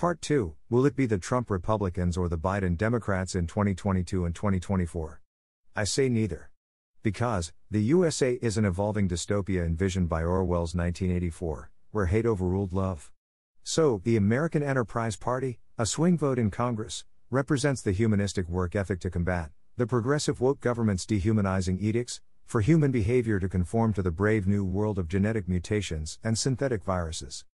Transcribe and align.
Part 0.00 0.22
2 0.22 0.54
Will 0.70 0.86
it 0.86 0.96
be 0.96 1.04
the 1.04 1.18
Trump 1.18 1.50
Republicans 1.50 2.16
or 2.16 2.30
the 2.30 2.38
Biden 2.38 2.74
Democrats 2.74 3.34
in 3.34 3.46
2022 3.46 4.24
and 4.24 4.34
2024? 4.34 5.20
I 5.76 5.84
say 5.84 6.08
neither. 6.08 6.48
Because, 7.02 7.52
the 7.70 7.82
USA 7.82 8.38
is 8.40 8.56
an 8.56 8.64
evolving 8.64 9.10
dystopia 9.10 9.62
envisioned 9.62 10.08
by 10.08 10.22
Orwell's 10.22 10.74
1984, 10.74 11.70
where 11.90 12.06
hate 12.06 12.24
overruled 12.24 12.72
love. 12.72 13.10
So, 13.62 14.00
the 14.02 14.16
American 14.16 14.62
Enterprise 14.62 15.16
Party, 15.16 15.60
a 15.76 15.84
swing 15.84 16.16
vote 16.16 16.38
in 16.38 16.50
Congress, 16.50 17.04
represents 17.28 17.82
the 17.82 17.92
humanistic 17.92 18.48
work 18.48 18.74
ethic 18.74 19.00
to 19.00 19.10
combat 19.10 19.50
the 19.76 19.86
progressive 19.86 20.40
woke 20.40 20.62
government's 20.62 21.04
dehumanizing 21.04 21.78
edicts 21.78 22.22
for 22.46 22.62
human 22.62 22.90
behavior 22.90 23.38
to 23.38 23.50
conform 23.50 23.92
to 23.92 24.02
the 24.02 24.10
brave 24.10 24.46
new 24.46 24.64
world 24.64 24.98
of 24.98 25.08
genetic 25.08 25.46
mutations 25.46 26.18
and 26.24 26.38
synthetic 26.38 26.84
viruses. 26.84 27.44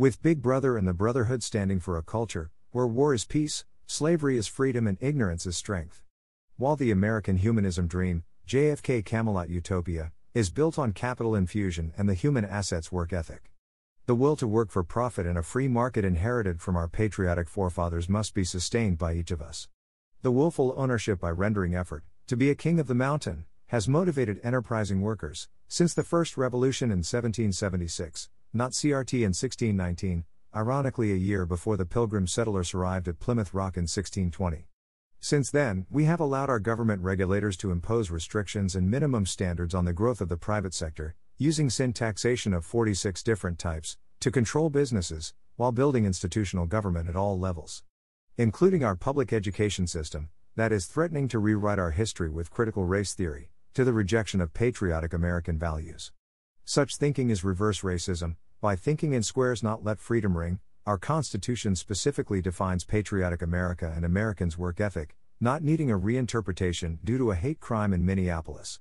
With 0.00 0.22
Big 0.22 0.40
Brother 0.40 0.78
and 0.78 0.88
the 0.88 0.94
Brotherhood 0.94 1.42
standing 1.42 1.78
for 1.78 1.98
a 1.98 2.02
culture 2.02 2.50
where 2.70 2.86
war 2.86 3.12
is 3.12 3.26
peace, 3.26 3.66
slavery 3.86 4.38
is 4.38 4.46
freedom, 4.46 4.86
and 4.86 4.96
ignorance 4.98 5.44
is 5.44 5.58
strength. 5.58 6.04
While 6.56 6.74
the 6.74 6.90
American 6.90 7.36
humanism 7.36 7.86
dream, 7.86 8.24
JFK 8.48 9.04
Camelot 9.04 9.50
Utopia, 9.50 10.12
is 10.32 10.48
built 10.48 10.78
on 10.78 10.94
capital 10.94 11.34
infusion 11.34 11.92
and 11.98 12.08
the 12.08 12.14
human 12.14 12.46
assets 12.46 12.90
work 12.90 13.12
ethic. 13.12 13.52
The 14.06 14.14
will 14.14 14.36
to 14.36 14.46
work 14.46 14.70
for 14.70 14.82
profit 14.82 15.26
in 15.26 15.36
a 15.36 15.42
free 15.42 15.68
market 15.68 16.02
inherited 16.02 16.62
from 16.62 16.76
our 16.76 16.88
patriotic 16.88 17.46
forefathers 17.46 18.08
must 18.08 18.32
be 18.32 18.42
sustained 18.42 18.96
by 18.96 19.12
each 19.12 19.30
of 19.30 19.42
us. 19.42 19.68
The 20.22 20.32
willful 20.32 20.72
ownership 20.78 21.20
by 21.20 21.28
rendering 21.28 21.74
effort, 21.74 22.04
to 22.28 22.38
be 22.38 22.48
a 22.48 22.54
king 22.54 22.80
of 22.80 22.86
the 22.86 22.94
mountain, 22.94 23.44
has 23.66 23.86
motivated 23.86 24.40
enterprising 24.42 25.02
workers, 25.02 25.50
since 25.68 25.92
the 25.92 26.02
first 26.02 26.38
revolution 26.38 26.86
in 26.86 27.00
1776, 27.00 28.30
not 28.52 28.72
CRT 28.72 29.14
in 29.14 29.30
1619, 29.30 30.24
ironically 30.56 31.12
a 31.12 31.16
year 31.16 31.46
before 31.46 31.76
the 31.76 31.86
Pilgrim 31.86 32.26
settlers 32.26 32.74
arrived 32.74 33.06
at 33.06 33.20
Plymouth 33.20 33.54
Rock 33.54 33.76
in 33.76 33.82
1620. 33.82 34.66
Since 35.20 35.50
then, 35.50 35.86
we 35.88 36.04
have 36.06 36.18
allowed 36.18 36.50
our 36.50 36.58
government 36.58 37.02
regulators 37.02 37.56
to 37.58 37.70
impose 37.70 38.10
restrictions 38.10 38.74
and 38.74 38.90
minimum 38.90 39.24
standards 39.24 39.72
on 39.72 39.84
the 39.84 39.92
growth 39.92 40.20
of 40.20 40.28
the 40.28 40.36
private 40.36 40.74
sector, 40.74 41.14
using 41.38 41.70
sin 41.70 41.92
taxation 41.92 42.52
of 42.52 42.64
46 42.64 43.22
different 43.22 43.58
types, 43.58 43.96
to 44.18 44.32
control 44.32 44.68
businesses, 44.68 45.32
while 45.54 45.70
building 45.70 46.04
institutional 46.04 46.66
government 46.66 47.08
at 47.08 47.14
all 47.14 47.38
levels. 47.38 47.84
Including 48.36 48.82
our 48.82 48.96
public 48.96 49.32
education 49.32 49.86
system, 49.86 50.30
that 50.56 50.72
is 50.72 50.86
threatening 50.86 51.28
to 51.28 51.38
rewrite 51.38 51.78
our 51.78 51.92
history 51.92 52.30
with 52.30 52.50
critical 52.50 52.84
race 52.84 53.14
theory, 53.14 53.50
to 53.74 53.84
the 53.84 53.92
rejection 53.92 54.40
of 54.40 54.52
patriotic 54.52 55.12
American 55.12 55.56
values. 55.56 56.10
Such 56.72 56.98
thinking 56.98 57.30
is 57.30 57.42
reverse 57.42 57.80
racism. 57.80 58.36
By 58.60 58.76
thinking 58.76 59.12
in 59.12 59.24
squares, 59.24 59.60
not 59.60 59.82
let 59.82 59.98
freedom 59.98 60.38
ring, 60.38 60.60
our 60.86 60.98
Constitution 60.98 61.74
specifically 61.74 62.40
defines 62.40 62.84
patriotic 62.84 63.42
America 63.42 63.92
and 63.92 64.04
Americans' 64.04 64.56
work 64.56 64.80
ethic, 64.80 65.16
not 65.40 65.64
needing 65.64 65.90
a 65.90 65.98
reinterpretation 65.98 66.98
due 67.02 67.18
to 67.18 67.32
a 67.32 67.34
hate 67.34 67.58
crime 67.58 67.92
in 67.92 68.06
Minneapolis. 68.06 68.78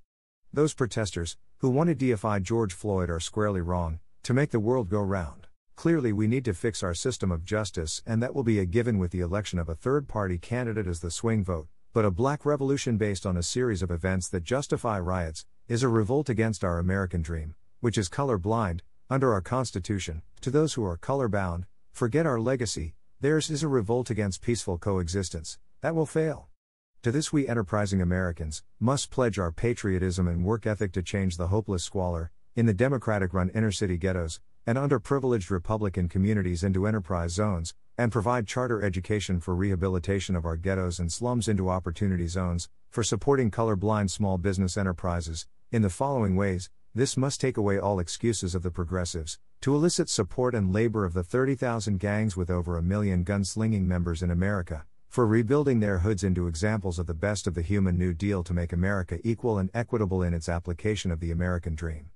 Those 0.53 0.75
protesters, 0.75 1.35
who 1.61 1.71
want 1.71 1.87
to 1.87 1.95
deify 1.95 2.37
George 2.37 2.73
Floyd, 2.73 3.09
are 3.09 3.19
squarely 3.19 3.59
wrong, 3.59 3.97
to 4.21 4.35
make 4.35 4.51
the 4.51 4.59
world 4.59 4.87
go 4.87 5.01
round. 5.01 5.47
Clearly, 5.75 6.13
we 6.13 6.27
need 6.27 6.45
to 6.45 6.53
fix 6.53 6.83
our 6.83 6.93
system 6.93 7.31
of 7.31 7.43
justice, 7.43 8.03
and 8.05 8.21
that 8.21 8.35
will 8.35 8.43
be 8.43 8.59
a 8.59 8.65
given 8.65 8.99
with 8.99 9.09
the 9.09 9.21
election 9.21 9.57
of 9.57 9.67
a 9.67 9.73
third 9.73 10.07
party 10.07 10.37
candidate 10.37 10.85
as 10.85 10.99
the 10.99 11.09
swing 11.09 11.43
vote. 11.43 11.67
But 11.91 12.05
a 12.05 12.11
black 12.11 12.45
revolution 12.45 12.97
based 12.97 13.25
on 13.25 13.35
a 13.35 13.41
series 13.41 13.81
of 13.81 13.89
events 13.89 14.29
that 14.29 14.43
justify 14.43 14.99
riots 14.99 15.43
is 15.67 15.81
a 15.81 15.89
revolt 15.89 16.29
against 16.29 16.63
our 16.63 16.77
American 16.77 17.23
dream, 17.23 17.55
which 17.81 17.97
is 17.97 18.09
color 18.09 18.37
blind, 18.37 18.83
under 19.09 19.31
our 19.33 19.41
Constitution, 19.41 20.21
to 20.41 20.51
those 20.51 20.73
who 20.73 20.83
are 20.85 20.97
color 20.97 21.27
bound, 21.27 21.65
forget 21.91 22.25
our 22.25 22.39
legacy, 22.39 22.93
theirs 23.21 23.49
is 23.49 23.63
a 23.63 23.67
revolt 23.67 24.09
against 24.09 24.41
peaceful 24.41 24.77
coexistence, 24.77 25.57
that 25.81 25.95
will 25.95 26.05
fail. 26.05 26.49
To 27.03 27.11
this, 27.11 27.31
we 27.31 27.47
enterprising 27.47 28.01
Americans 28.01 28.63
must 28.79 29.11
pledge 29.11 29.39
our 29.39 29.51
patriotism 29.51 30.27
and 30.27 30.43
work 30.43 30.67
ethic 30.67 30.91
to 30.93 31.01
change 31.01 31.37
the 31.37 31.47
hopeless 31.47 31.83
squalor, 31.83 32.31
in 32.55 32.65
the 32.65 32.73
Democratic 32.73 33.33
run 33.33 33.49
inner 33.51 33.71
city 33.71 33.97
ghettos, 33.97 34.41
and 34.67 34.77
underprivileged 34.77 35.49
Republican 35.49 36.09
communities 36.09 36.63
into 36.63 36.85
enterprise 36.85 37.31
zones, 37.31 37.73
and 37.97 38.11
provide 38.11 38.47
charter 38.47 38.83
education 38.83 39.39
for 39.39 39.55
rehabilitation 39.55 40.35
of 40.35 40.45
our 40.45 40.57
ghettos 40.57 40.99
and 40.99 41.11
slums 41.11 41.47
into 41.47 41.69
opportunity 41.69 42.27
zones, 42.27 42.67
for 42.89 43.03
supporting 43.03 43.49
colorblind 43.49 44.09
small 44.09 44.37
business 44.37 44.75
enterprises, 44.75 45.47
in 45.71 45.81
the 45.81 45.89
following 45.89 46.35
ways 46.35 46.69
this 46.95 47.15
must 47.15 47.39
take 47.39 47.57
away 47.57 47.77
all 47.77 47.99
excuses 47.99 48.55
of 48.55 48.63
the 48.63 48.71
progressives, 48.71 49.37
to 49.61 49.75
elicit 49.75 50.09
support 50.09 50.55
and 50.55 50.73
labor 50.73 51.05
of 51.05 51.13
the 51.13 51.23
30,000 51.23 51.99
gangs 51.99 52.35
with 52.35 52.49
over 52.49 52.77
a 52.77 52.83
million 52.83 53.23
gunslinging 53.23 53.85
members 53.85 54.23
in 54.23 54.31
America, 54.31 54.85
for 55.07 55.25
rebuilding 55.25 55.79
their 55.79 55.99
hoods 55.99 56.23
into 56.23 56.47
examples 56.47 56.99
of 56.99 57.07
the 57.07 57.13
best 57.13 57.47
of 57.47 57.55
the 57.55 57.61
human 57.61 57.97
New 57.97 58.13
Deal 58.13 58.43
to 58.43 58.53
make 58.53 58.71
America 58.71 59.19
equal 59.23 59.57
and 59.57 59.69
equitable 59.73 60.23
in 60.23 60.33
its 60.33 60.47
application 60.47 61.11
of 61.11 61.19
the 61.19 61.31
American 61.31 61.75
dream. 61.75 62.09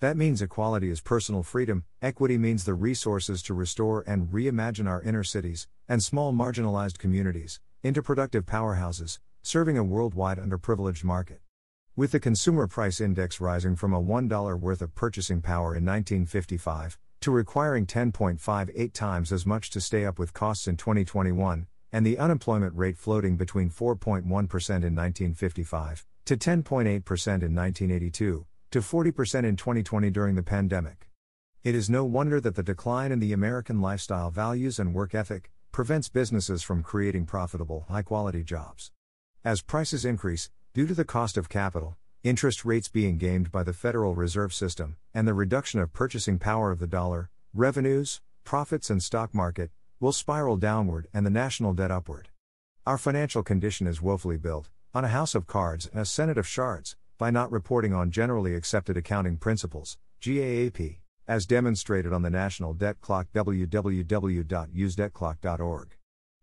That 0.00 0.16
means 0.16 0.42
equality 0.42 0.90
is 0.90 1.00
personal 1.00 1.44
freedom, 1.44 1.84
equity 2.02 2.36
means 2.36 2.64
the 2.64 2.74
resources 2.74 3.42
to 3.44 3.54
restore 3.54 4.02
and 4.06 4.28
reimagine 4.28 4.88
our 4.88 5.00
inner 5.02 5.22
cities, 5.22 5.68
and 5.88 6.02
small 6.02 6.32
marginalized 6.32 6.98
communities, 6.98 7.60
into 7.84 8.02
productive 8.02 8.44
powerhouses, 8.44 9.20
serving 9.42 9.78
a 9.78 9.84
worldwide 9.84 10.38
underprivileged 10.38 11.04
market. 11.04 11.40
With 11.94 12.12
the 12.12 12.20
consumer 12.20 12.66
price 12.66 13.02
index 13.02 13.38
rising 13.38 13.76
from 13.76 13.92
a 13.92 14.00
$1 14.00 14.58
worth 14.58 14.80
of 14.80 14.94
purchasing 14.94 15.42
power 15.42 15.76
in 15.76 15.84
1955 15.84 16.98
to 17.20 17.30
requiring 17.30 17.84
10.58 17.84 18.94
times 18.94 19.30
as 19.30 19.44
much 19.44 19.68
to 19.68 19.80
stay 19.80 20.06
up 20.06 20.18
with 20.18 20.32
costs 20.32 20.66
in 20.66 20.78
2021, 20.78 21.66
and 21.92 22.06
the 22.06 22.16
unemployment 22.16 22.74
rate 22.74 22.96
floating 22.96 23.36
between 23.36 23.68
4.1% 23.68 24.22
in 24.22 24.38
1955 24.46 26.06
to 26.24 26.34
10.8% 26.34 26.86
in 26.86 27.54
1982 27.54 28.46
to 28.70 28.78
40% 28.78 29.44
in 29.44 29.56
2020 29.56 30.10
during 30.10 30.34
the 30.34 30.42
pandemic. 30.42 31.10
It 31.62 31.74
is 31.74 31.90
no 31.90 32.06
wonder 32.06 32.40
that 32.40 32.54
the 32.54 32.62
decline 32.62 33.12
in 33.12 33.18
the 33.18 33.34
American 33.34 33.82
lifestyle 33.82 34.30
values 34.30 34.78
and 34.78 34.94
work 34.94 35.14
ethic 35.14 35.50
prevents 35.72 36.08
businesses 36.08 36.62
from 36.62 36.82
creating 36.82 37.26
profitable, 37.26 37.84
high 37.90 38.00
quality 38.00 38.42
jobs. 38.42 38.92
As 39.44 39.60
prices 39.60 40.06
increase, 40.06 40.48
Due 40.74 40.86
to 40.86 40.94
the 40.94 41.04
cost 41.04 41.36
of 41.36 41.50
capital, 41.50 41.98
interest 42.22 42.64
rates 42.64 42.88
being 42.88 43.18
gamed 43.18 43.52
by 43.52 43.62
the 43.62 43.74
Federal 43.74 44.14
Reserve 44.14 44.54
System, 44.54 44.96
and 45.12 45.28
the 45.28 45.34
reduction 45.34 45.80
of 45.80 45.92
purchasing 45.92 46.38
power 46.38 46.70
of 46.70 46.78
the 46.78 46.86
dollar, 46.86 47.28
revenues, 47.52 48.22
profits, 48.42 48.88
and 48.88 49.02
stock 49.02 49.34
market 49.34 49.70
will 50.00 50.12
spiral 50.12 50.56
downward 50.56 51.08
and 51.12 51.26
the 51.26 51.30
national 51.30 51.74
debt 51.74 51.90
upward. 51.90 52.30
Our 52.86 52.96
financial 52.96 53.42
condition 53.42 53.86
is 53.86 54.00
woefully 54.00 54.38
built 54.38 54.70
on 54.94 55.04
a 55.04 55.08
house 55.08 55.34
of 55.34 55.46
cards 55.46 55.90
and 55.92 56.00
a 56.00 56.06
senate 56.06 56.38
of 56.38 56.46
shards 56.46 56.96
by 57.18 57.30
not 57.30 57.52
reporting 57.52 57.92
on 57.92 58.10
generally 58.10 58.54
accepted 58.54 58.96
accounting 58.96 59.36
principles, 59.36 59.98
GAAP, 60.22 61.00
as 61.28 61.44
demonstrated 61.44 62.14
on 62.14 62.22
the 62.22 62.30
National 62.30 62.72
Debt 62.72 62.98
Clock 63.02 63.26
www.usdebtclock.org. 63.34 65.96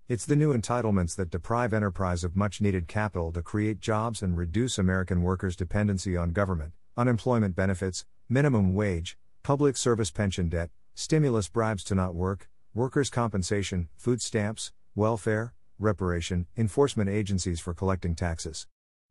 It's 0.10 0.26
the 0.26 0.36
new 0.36 0.58
entitlements 0.58 1.16
that 1.18 1.30
deprive 1.30 1.72
enterprise 1.72 2.24
of 2.24 2.36
much 2.36 2.62
needed 2.62 2.88
capital 2.88 3.32
to 3.32 3.44
create 3.44 3.80
jobs 3.80 4.24
and 4.24 4.36
reduce 4.36 4.80
American 4.80 5.22
workers' 5.22 5.56
dependency 5.56 6.18
on 6.18 6.32
government, 6.32 6.74
unemployment 6.98 7.56
benefits, 7.56 8.06
minimum 8.28 8.74
wage, 8.74 9.20
public 9.44 9.78
service 9.78 10.10
pension 10.10 10.50
debt, 10.50 10.72
stimulus 10.96 11.48
bribes 11.48 11.84
to 11.84 11.94
not 11.94 12.16
work, 12.16 12.50
workers' 12.74 13.12
compensation, 13.12 13.88
food 13.98 14.20
stamps, 14.20 14.72
welfare, 14.96 15.54
reparation, 15.78 16.48
enforcement 16.58 17.08
agencies 17.08 17.60
for 17.60 17.76
collecting 17.76 18.16
taxes. 18.16 18.66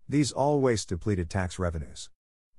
These 0.08 0.32
all 0.32 0.60
waste 0.60 0.88
depleted 0.88 1.30
tax 1.30 1.60
revenues. 1.60 2.10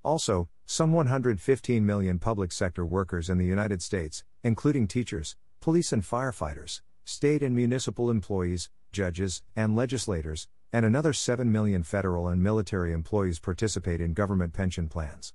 Also, 0.01 0.47
some 0.65 0.93
115 0.93 1.85
million 1.85 2.19
public 2.19 2.53
sector 2.53 2.85
workers 2.85 3.29
in 3.29 3.37
the 3.37 3.45
United 3.45 3.81
States, 3.81 4.23
including 4.45 4.87
teachers, 4.87 5.35
police, 5.59 5.91
and 5.91 6.03
firefighters, 6.03 6.79
state 7.03 7.41
and 7.41 7.55
municipal 7.55 8.09
employees, 8.09 8.69
judges, 8.91 9.41
and 9.55 9.75
legislators, 9.75 10.47
and 10.71 10.85
another 10.85 11.13
7 11.13 11.51
million 11.51 11.83
federal 11.83 12.27
and 12.27 12.43
military 12.43 12.93
employees 12.93 13.39
participate 13.39 14.01
in 14.01 14.13
government 14.13 14.53
pension 14.53 14.87
plans. 14.87 15.33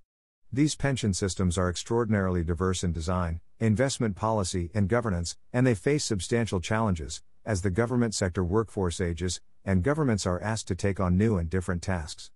These 0.53 0.77
pension 0.77 1.13
systems 1.15 1.59
are 1.59 1.69
extraordinarily 1.69 2.45
diverse 2.45 2.85
in 2.85 2.93
design, 2.93 3.41
investment 3.59 4.15
policy, 4.15 4.71
and 4.75 4.89
governance, 4.89 5.37
and 5.53 5.67
they 5.67 5.75
face 5.75 6.05
substantial 6.05 6.61
challenges, 6.61 7.23
as 7.45 7.63
the 7.63 7.71
government 7.71 8.15
sector 8.15 8.45
workforce 8.45 9.01
ages, 9.01 9.41
and 9.65 9.83
governments 9.83 10.27
are 10.27 10.41
asked 10.41 10.69
to 10.69 10.77
take 10.77 11.01
on 11.01 11.17
new 11.17 11.37
and 11.39 11.51
different 11.51 11.83
tasks. 11.83 12.31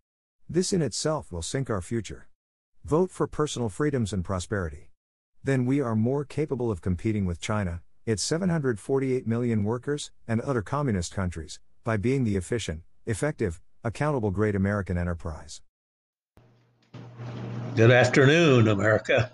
This 0.48 0.72
in 0.72 0.82
itself 0.82 1.30
will 1.30 1.42
sink 1.42 1.70
our 1.70 1.80
future. 1.80 2.28
Vote 2.84 3.10
for 3.10 3.26
personal 3.26 3.68
freedoms 3.68 4.12
and 4.12 4.24
prosperity. 4.24 4.90
Then 5.44 5.66
we 5.66 5.80
are 5.80 5.94
more 5.94 6.24
capable 6.24 6.70
of 6.70 6.82
competing 6.82 7.24
with 7.24 7.40
China, 7.40 7.82
its 8.08 8.22
748 8.22 9.26
million 9.26 9.64
workers, 9.64 10.10
and 10.26 10.40
other 10.40 10.62
communist 10.62 11.12
countries, 11.12 11.60
by 11.84 11.98
being 11.98 12.24
the 12.24 12.36
efficient, 12.36 12.80
effective, 13.04 13.60
accountable 13.84 14.30
great 14.30 14.54
American 14.54 14.96
enterprise. 14.96 15.60
Good 17.76 17.90
afternoon, 17.90 18.66
America. 18.66 19.30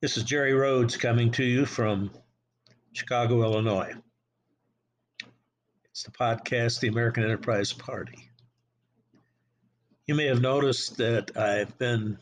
This 0.00 0.16
is 0.16 0.24
Jerry 0.24 0.54
Rhodes 0.54 0.96
coming 0.96 1.30
to 1.30 1.44
you 1.44 1.66
from 1.66 2.10
Chicago, 2.92 3.44
Illinois. 3.44 3.92
It's 5.92 6.02
the 6.02 6.10
podcast, 6.10 6.80
The 6.80 6.88
American 6.88 7.22
Enterprise 7.22 7.72
Party. 7.72 8.28
You 10.08 10.16
may 10.16 10.26
have 10.26 10.40
noticed 10.40 10.96
that 10.96 11.36
I've 11.36 11.78
been 11.78 12.18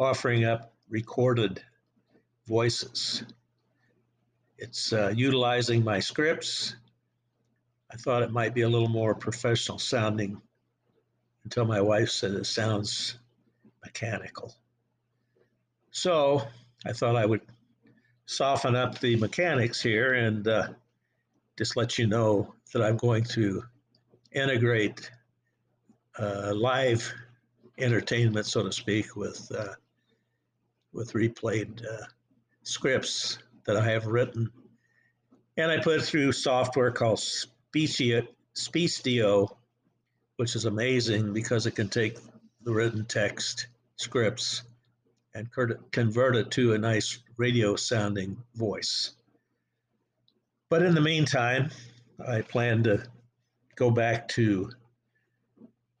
offering 0.00 0.44
up 0.46 0.74
recorded 0.88 1.62
voices. 2.48 3.22
It's 4.60 4.92
uh, 4.92 5.10
utilizing 5.16 5.82
my 5.82 6.00
scripts. 6.00 6.76
I 7.90 7.96
thought 7.96 8.22
it 8.22 8.30
might 8.30 8.54
be 8.54 8.60
a 8.60 8.68
little 8.68 8.90
more 8.90 9.14
professional 9.14 9.78
sounding 9.78 10.40
until 11.44 11.64
my 11.64 11.80
wife 11.80 12.10
said 12.10 12.32
it 12.32 12.44
sounds 12.44 13.18
mechanical. 13.82 14.54
So 15.92 16.42
I 16.84 16.92
thought 16.92 17.16
I 17.16 17.24
would 17.24 17.40
soften 18.26 18.76
up 18.76 18.98
the 19.00 19.16
mechanics 19.16 19.80
here 19.80 20.12
and 20.12 20.46
uh, 20.46 20.68
just 21.56 21.74
let 21.74 21.98
you 21.98 22.06
know 22.06 22.54
that 22.74 22.82
I'm 22.82 22.98
going 22.98 23.24
to 23.24 23.62
integrate 24.32 25.10
uh, 26.18 26.52
live 26.54 27.10
entertainment, 27.78 28.44
so 28.44 28.62
to 28.62 28.72
speak, 28.72 29.16
with 29.16 29.50
uh, 29.56 29.72
with 30.92 31.14
replayed 31.14 31.82
uh, 31.82 32.04
scripts 32.62 33.38
that 33.66 33.76
I 33.76 33.88
have 33.88 34.06
written, 34.06 34.50
and 35.56 35.70
I 35.70 35.78
put 35.78 36.00
it 36.00 36.02
through 36.02 36.32
software 36.32 36.90
called 36.90 37.18
Speechelo, 37.18 38.26
which 40.36 40.56
is 40.56 40.64
amazing 40.64 41.32
because 41.32 41.66
it 41.66 41.76
can 41.76 41.88
take 41.88 42.18
the 42.62 42.72
written 42.72 43.04
text 43.04 43.66
scripts 43.96 44.62
and 45.34 45.48
convert 45.92 46.36
it 46.36 46.50
to 46.52 46.74
a 46.74 46.78
nice 46.78 47.18
radio 47.36 47.76
sounding 47.76 48.36
voice. 48.54 49.12
But 50.68 50.82
in 50.82 50.94
the 50.94 51.00
meantime, 51.00 51.70
I 52.26 52.42
plan 52.42 52.82
to 52.84 53.02
go 53.76 53.90
back 53.90 54.28
to 54.28 54.70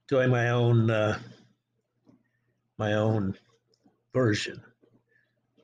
doing 0.08 0.30
my 0.30 0.50
own 0.50 0.90
uh, 0.90 1.18
my 2.78 2.94
own 2.94 3.36
version 4.12 4.62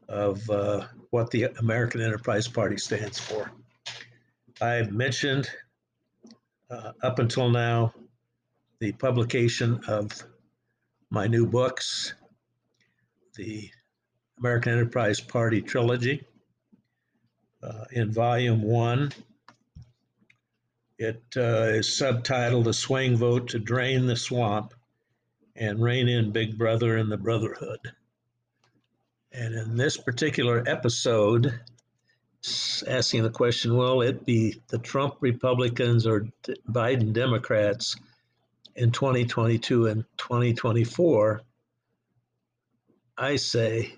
of 0.09 0.49
uh, 0.51 0.87
what 1.11 1.31
the 1.31 1.45
American 1.59 2.01
Enterprise 2.01 2.49
Party 2.49 2.77
stands 2.77 3.19
for. 3.19 3.51
I've 4.61 4.93
mentioned 4.93 5.49
uh, 6.71 6.93
up 7.03 7.19
until 7.19 7.51
now 7.51 7.93
the 8.81 8.93
publication 8.93 9.81
of 9.89 10.11
my 11.11 11.27
new 11.27 11.47
books, 11.47 12.15
the 13.35 13.71
American 14.39 14.73
Enterprise 14.73 15.21
Party 15.21 15.63
trilogy. 15.63 16.25
Uh, 17.63 17.85
in 17.93 18.13
volume 18.13 18.63
one, 18.63 19.11
it 20.99 21.23
uh, 21.37 21.73
is 21.75 21.89
subtitled 21.89 22.67
A 22.67 22.73
Swing 22.73 23.17
Vote 23.17 23.49
to 23.49 23.59
Drain 23.59 24.07
the 24.07 24.17
Swamp 24.17 24.73
and 25.57 25.83
Rein 25.83 26.09
in 26.09 26.33
Big 26.33 26.57
Brother 26.57 26.97
and 26.97 27.11
the 27.11 27.17
Brotherhood. 27.17 27.81
And 29.37 29.55
in 29.55 29.77
this 29.77 29.99
particular 29.99 30.65
episode, 30.67 31.61
asking 32.87 33.23
the 33.23 33.31
question 33.31 33.77
will 33.77 34.01
it 34.01 34.25
be 34.25 34.63
the 34.69 34.79
Trump 34.79 35.17
Republicans 35.21 36.07
or 36.07 36.27
Biden 36.71 37.13
Democrats 37.13 37.97
in 38.77 38.93
2022 38.93 39.89
and 39.89 40.05
2024? 40.17 41.43
I 43.19 43.37
say 43.37 43.95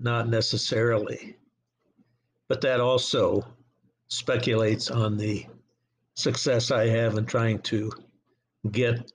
not 0.00 0.28
necessarily. 0.28 1.36
But 2.48 2.62
that 2.62 2.80
also 2.80 3.46
speculates 4.08 4.90
on 4.90 5.16
the 5.16 5.46
success 6.14 6.72
I 6.72 6.88
have 6.88 7.16
in 7.16 7.26
trying 7.26 7.60
to 7.60 7.92
get 8.68 9.12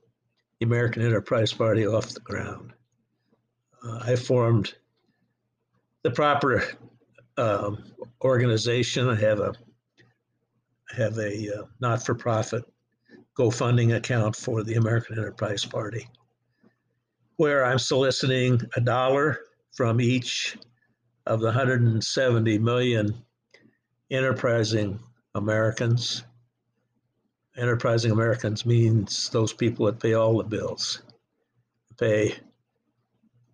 the 0.60 0.66
American 0.66 1.02
Enterprise 1.02 1.52
Party 1.52 1.86
off 1.86 2.10
the 2.10 2.22
ground. 2.22 2.72
Uh, 3.84 4.00
I 4.02 4.16
formed 4.16 4.76
the 6.04 6.12
proper 6.12 6.64
um, 7.38 7.84
organization. 8.24 9.10
I 9.10 9.16
have 9.16 9.40
a 9.40 9.54
have 10.96 11.18
a 11.18 11.62
uh, 11.62 11.64
not-for-profit 11.80 12.64
GoFunding 13.38 13.96
account 13.96 14.36
for 14.36 14.64
the 14.64 14.76
American 14.76 15.18
Enterprise 15.18 15.66
Party, 15.66 16.08
where 17.38 17.66
I'm 17.66 17.80
soliciting 17.80 18.62
a 18.76 18.82
dollar 18.82 19.40
from 19.76 20.00
each 20.00 20.56
of 21.26 21.40
the 21.40 21.48
170 21.48 22.60
million 22.60 23.16
enterprising 24.12 25.00
Americans 25.34 26.24
enterprising 27.58 28.12
Americans 28.12 28.66
means 28.66 29.30
those 29.30 29.54
people 29.54 29.86
that 29.86 30.00
pay 30.00 30.14
all 30.14 30.38
the 30.38 30.44
bills, 30.44 31.02
pay 32.00 32.36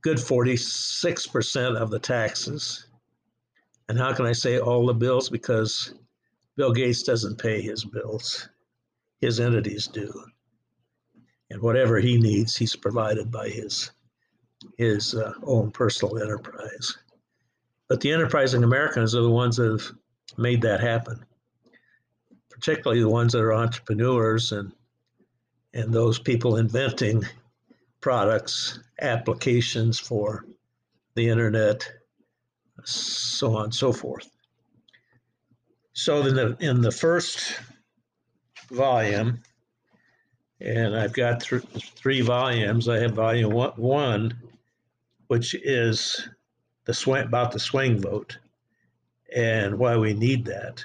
good 0.02 0.18
46% 0.18 1.76
of 1.76 1.90
the 1.90 2.00
taxes. 2.00 2.88
And 3.88 3.98
how 3.98 4.14
can 4.14 4.26
I 4.26 4.32
say 4.32 4.60
all 4.60 4.86
the 4.86 4.94
bills? 4.94 5.30
Because 5.30 5.94
Bill 6.56 6.72
Gates 6.72 7.04
doesn't 7.04 7.38
pay 7.38 7.62
his 7.62 7.84
bills, 7.86 8.50
his 9.22 9.40
entities 9.40 9.88
do. 9.88 10.12
And 11.50 11.62
whatever 11.62 12.00
he 12.00 12.18
needs, 12.20 12.56
he's 12.56 12.76
provided 12.76 13.32
by 13.32 13.50
his, 13.50 13.92
his 14.78 15.16
uh, 15.16 15.34
own 15.44 15.72
personal 15.72 16.22
enterprise. 16.22 16.96
But 17.88 18.02
the 18.02 18.12
enterprising 18.12 18.64
Americans 18.64 19.16
are 19.16 19.24
the 19.24 19.30
ones 19.30 19.58
that 19.58 19.72
have 19.72 19.92
made 20.38 20.62
that 20.62 20.80
happen 20.80 21.26
particularly 22.60 23.02
the 23.02 23.10
ones 23.10 23.32
that 23.32 23.42
are 23.42 23.54
entrepreneurs 23.54 24.52
and 24.52 24.74
and 25.74 25.94
those 25.94 26.20
people 26.20 26.58
inventing 26.58 27.24
products, 28.02 28.80
applications 29.02 30.00
for 30.00 30.46
the 31.16 31.30
internet, 31.30 31.90
so 32.84 33.56
on 33.56 33.66
and 33.66 33.76
so 33.76 33.92
forth. 33.92 34.30
So 35.94 36.26
in 36.26 36.36
the 36.36 36.58
in 36.60 36.82
the 36.82 36.92
first 36.92 37.60
volume, 38.72 39.40
and 40.62 40.96
I've 40.96 41.14
got 41.14 41.42
th- 41.42 41.64
three 41.96 42.22
volumes. 42.22 42.88
I 42.88 43.00
have 43.00 43.14
volume 43.14 43.52
one, 43.52 43.74
one, 43.76 44.38
which 45.28 45.56
is 45.56 46.28
the 46.86 46.94
swing 46.94 47.26
about 47.26 47.52
the 47.52 47.60
swing 47.60 48.02
vote 48.02 48.38
and 49.36 49.78
why 49.78 49.96
we 49.98 50.14
need 50.14 50.46
that. 50.46 50.84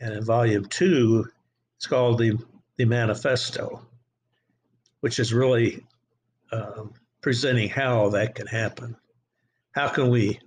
And 0.00 0.14
in 0.14 0.24
volume 0.24 0.64
two, 0.66 1.28
it's 1.76 1.86
called 1.86 2.18
the, 2.18 2.36
the 2.76 2.84
Manifesto, 2.84 3.86
which 5.02 5.18
is 5.18 5.32
really 5.32 5.84
um, 6.50 6.92
presenting 7.20 7.68
how 7.68 8.08
that 8.08 8.34
can 8.34 8.46
happen. 8.46 8.96
How 9.72 9.88
can 9.88 10.08
we 10.08 10.40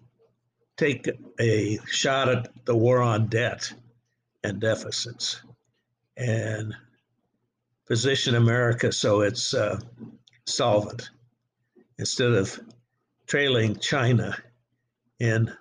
take 0.76 1.08
a 1.40 1.80
shot 1.86 2.28
at 2.28 2.66
the 2.66 2.76
war 2.76 3.02
on 3.02 3.28
debt 3.28 3.72
and 4.44 4.60
deficits 4.60 5.42
and 6.18 6.74
position 7.88 8.36
America 8.36 8.92
so 8.92 9.22
it's 9.22 9.54
uh, 9.54 9.80
solvent 10.46 11.10
instead 11.98 12.32
of 12.32 12.60
trailing 13.28 13.78
China 13.78 14.36
in 15.20 15.52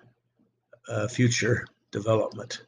uh, 0.89 1.07
future 1.07 1.65
development? 1.91 2.61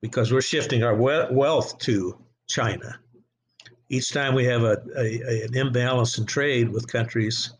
because 0.00 0.32
we're 0.32 0.40
shifting 0.40 0.82
our 0.82 0.94
wealth 0.94 1.78
to 1.78 2.16
China. 2.46 2.98
Each 3.88 4.12
time 4.12 4.34
we 4.34 4.44
have 4.44 4.62
a, 4.62 4.82
a, 4.96 5.44
an 5.44 5.54
imbalance 5.54 6.18
in 6.18 6.26
trade 6.26 6.68
with 6.68 6.92
countries, 6.92 7.52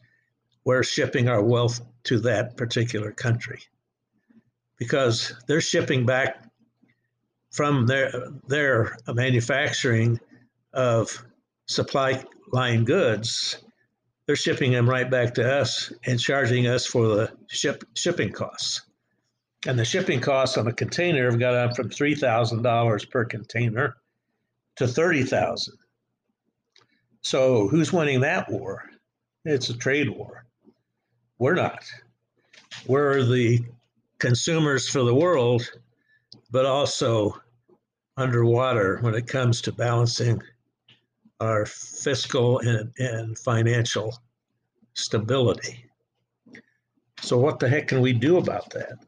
we're 0.64 0.82
shipping 0.82 1.28
our 1.28 1.42
wealth 1.42 1.80
to 2.04 2.18
that 2.20 2.56
particular 2.56 3.12
country. 3.12 3.60
Because 4.78 5.32
they're 5.46 5.60
shipping 5.60 6.06
back 6.06 6.44
from 7.50 7.86
their 7.86 8.12
their 8.46 8.96
manufacturing 9.08 10.20
of 10.72 11.24
supply 11.66 12.22
line 12.52 12.84
goods. 12.84 13.56
They're 14.26 14.36
shipping 14.36 14.72
them 14.72 14.88
right 14.88 15.10
back 15.10 15.34
to 15.34 15.60
us 15.60 15.92
and 16.04 16.20
charging 16.20 16.66
us 16.66 16.84
for 16.86 17.08
the 17.08 17.32
ship 17.48 17.84
shipping 17.94 18.32
costs. 18.32 18.82
And 19.66 19.78
the 19.78 19.84
shipping 19.84 20.20
costs 20.20 20.56
on 20.58 20.68
a 20.68 20.72
container 20.72 21.30
have 21.30 21.40
gone 21.40 21.54
up 21.56 21.74
from 21.74 21.88
$3,000 21.90 23.10
per 23.10 23.24
container 23.24 23.96
to 24.76 24.86
30,000. 24.86 25.74
So 27.28 27.68
who's 27.68 27.92
winning 27.92 28.20
that 28.22 28.50
war? 28.50 28.88
It's 29.44 29.68
a 29.68 29.76
trade 29.76 30.08
war. 30.08 30.46
We're 31.38 31.56
not. 31.56 31.84
We're 32.86 33.22
the 33.22 33.66
consumers 34.18 34.88
for 34.88 35.02
the 35.02 35.14
world, 35.14 35.70
but 36.50 36.64
also 36.64 37.38
underwater 38.16 38.96
when 39.02 39.14
it 39.14 39.26
comes 39.26 39.60
to 39.60 39.72
balancing 39.72 40.42
our 41.38 41.66
fiscal 41.66 42.60
and, 42.60 42.90
and 42.96 43.38
financial 43.38 44.18
stability. 44.94 45.84
So, 47.20 47.36
what 47.36 47.58
the 47.58 47.68
heck 47.68 47.88
can 47.88 48.00
we 48.00 48.14
do 48.14 48.38
about 48.38 48.70
that? 48.70 49.04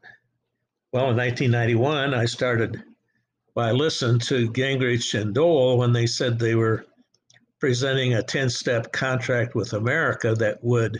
Well, 0.93 1.09
in 1.09 1.17
1991, 1.17 2.13
I 2.13 2.25
started, 2.25 2.83
well, 3.55 3.67
I 3.67 3.71
listened 3.71 4.21
to 4.23 4.51
Gingrich 4.51 5.19
and 5.19 5.33
Dole 5.33 5.79
when 5.79 5.91
they 5.91 6.05
said 6.05 6.37
they 6.37 6.53
were 6.53 6.85
presenting 7.61 8.15
a 8.15 8.23
10 8.23 8.49
step 8.49 8.91
contract 8.91 9.53
with 9.53 9.73
America 9.73 10.33
that 10.33 10.61
would 10.63 10.99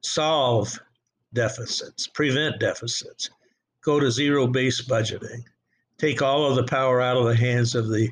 solve 0.00 0.78
deficits, 1.34 2.06
prevent 2.06 2.60
deficits, 2.60 3.28
go 3.84 3.98
to 3.98 4.10
zero 4.10 4.46
based 4.46 4.88
budgeting, 4.88 5.42
take 5.98 6.22
all 6.22 6.46
of 6.46 6.54
the 6.54 6.62
power 6.62 7.02
out 7.02 7.16
of 7.16 7.24
the 7.24 7.34
hands 7.34 7.74
of 7.74 7.88
the, 7.88 8.08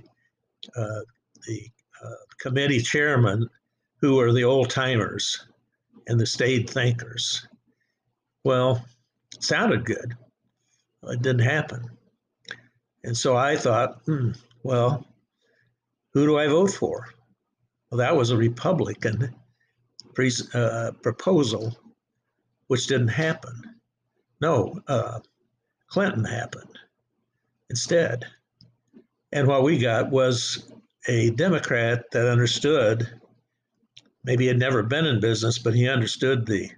uh, 0.76 1.00
the 1.47 1.71
uh, 2.05 2.11
committee 2.38 2.81
chairman 2.81 3.49
who 4.00 4.19
are 4.19 4.33
the 4.33 4.45
old 4.45 4.69
timers 4.69 5.47
and 6.09 6.19
the 6.19 6.26
staid 6.26 6.69
thinkers. 6.69 7.47
Well, 8.43 8.85
sounded 9.38 9.85
good. 9.85 10.12
It 11.05 11.23
didn't 11.23 11.47
happen. 11.47 11.88
And 13.05 13.16
so 13.16 13.37
I 13.37 13.57
thought, 13.57 14.00
hmm, 14.07 14.33
well, 14.64 15.07
who 16.12 16.26
do 16.26 16.37
I 16.37 16.49
vote 16.49 16.73
for? 16.73 17.07
Well, 17.90 17.99
that 17.99 18.16
was 18.16 18.31
a 18.31 18.37
Republican 18.37 19.35
pre- 20.14 20.33
uh, 20.55 20.93
proposal, 21.02 21.76
which 22.66 22.87
didn't 22.87 23.09
happen. 23.09 23.62
No, 24.40 24.81
uh, 24.88 25.21
Clinton 25.88 26.25
happened 26.25 26.78
instead. 27.71 28.25
And 29.33 29.47
what 29.47 29.62
we 29.62 29.78
got 29.78 30.11
was 30.11 30.73
a 31.09 31.31
Democrat 31.31 32.11
that 32.11 32.28
understood, 32.28 33.09
maybe 34.25 34.47
had 34.47 34.59
never 34.59 34.83
been 34.83 35.07
in 35.07 35.21
business, 35.21 35.59
but 35.59 35.75
he 35.75 35.88
understood 35.88 36.47
the 36.47 36.71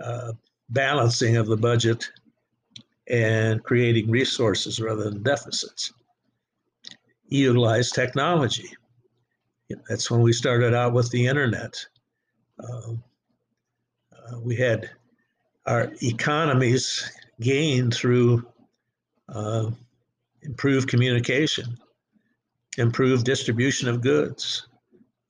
uh, 0.00 0.32
balancing 0.70 1.36
of 1.36 1.46
the 1.46 1.56
budget 1.56 2.10
and 3.08 3.62
creating 3.62 4.10
resources 4.10 4.80
rather 4.80 5.04
than 5.04 5.22
deficits. 5.22 5.92
He 7.28 7.38
utilized 7.38 7.94
technology. 7.94 8.70
That's 9.88 10.10
when 10.10 10.20
we 10.20 10.32
started 10.32 10.74
out 10.74 10.92
with 10.92 11.10
the 11.10 11.26
internet. 11.26 11.84
Uh, 12.62 12.92
uh, 14.12 14.40
we 14.40 14.56
had 14.56 14.90
our 15.66 15.92
economies 16.02 17.10
gained 17.40 17.94
through 17.94 18.46
uh, 19.28 19.70
improved 20.42 20.88
communication, 20.88 21.76
improved 22.78 23.24
distribution 23.24 23.88
of 23.88 24.00
goods. 24.00 24.68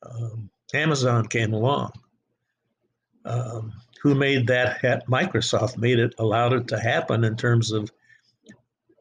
Um, 0.03 0.51
Amazon 0.75 1.27
came 1.27 1.53
along. 1.55 1.93
Um, 3.25 3.73
who 4.03 4.15
made 4.15 4.47
that? 4.49 5.07
Microsoft 5.09 5.79
made 5.79 5.99
it, 5.99 6.15
allowed 6.19 6.53
it 6.53 6.69
to 6.69 6.79
happen 6.79 7.25
in 7.25 7.37
terms 7.37 7.73
of 7.73 7.91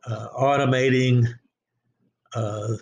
uh, 0.05 0.29
automating 0.29 1.27
uh, 2.33 2.75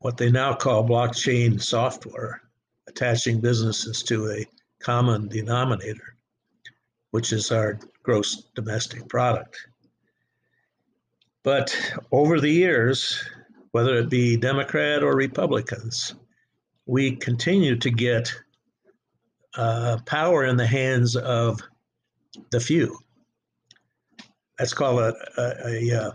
what 0.00 0.16
they 0.16 0.30
now 0.30 0.54
call 0.54 0.86
blockchain 0.86 1.62
software, 1.62 2.42
attaching 2.88 3.40
businesses 3.40 4.02
to 4.02 4.30
a 4.30 4.46
common 4.82 5.28
denominator, 5.28 6.16
which 7.10 7.32
is 7.32 7.52
our 7.52 7.78
gross 8.02 8.44
domestic 8.54 9.06
product. 9.08 9.56
But 11.42 11.74
over 12.12 12.40
the 12.40 12.50
years, 12.50 13.22
whether 13.72 13.96
it 13.96 14.10
be 14.10 14.36
Democrat 14.36 15.02
or 15.02 15.14
Republicans, 15.14 16.14
we 16.86 17.16
continue 17.16 17.76
to 17.76 17.90
get 17.90 18.32
uh, 19.56 19.98
power 20.06 20.44
in 20.44 20.56
the 20.56 20.66
hands 20.66 21.14
of 21.14 21.60
the 22.50 22.60
few. 22.60 22.98
That's 24.58 24.74
called 24.74 25.00
a, 25.00 25.14
a, 25.38 25.90
a, 25.90 26.02
uh, 26.02 26.12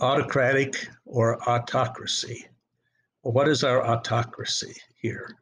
autocratic 0.00 0.88
or 1.04 1.42
autocracy. 1.48 2.46
Well, 3.22 3.32
what 3.32 3.48
is 3.48 3.64
our 3.64 3.84
autocracy 3.84 4.74
here? 4.96 5.36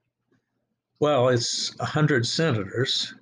Well, 1.01 1.29
it's 1.29 1.77
100 1.79 2.27
senators, 2.27 3.13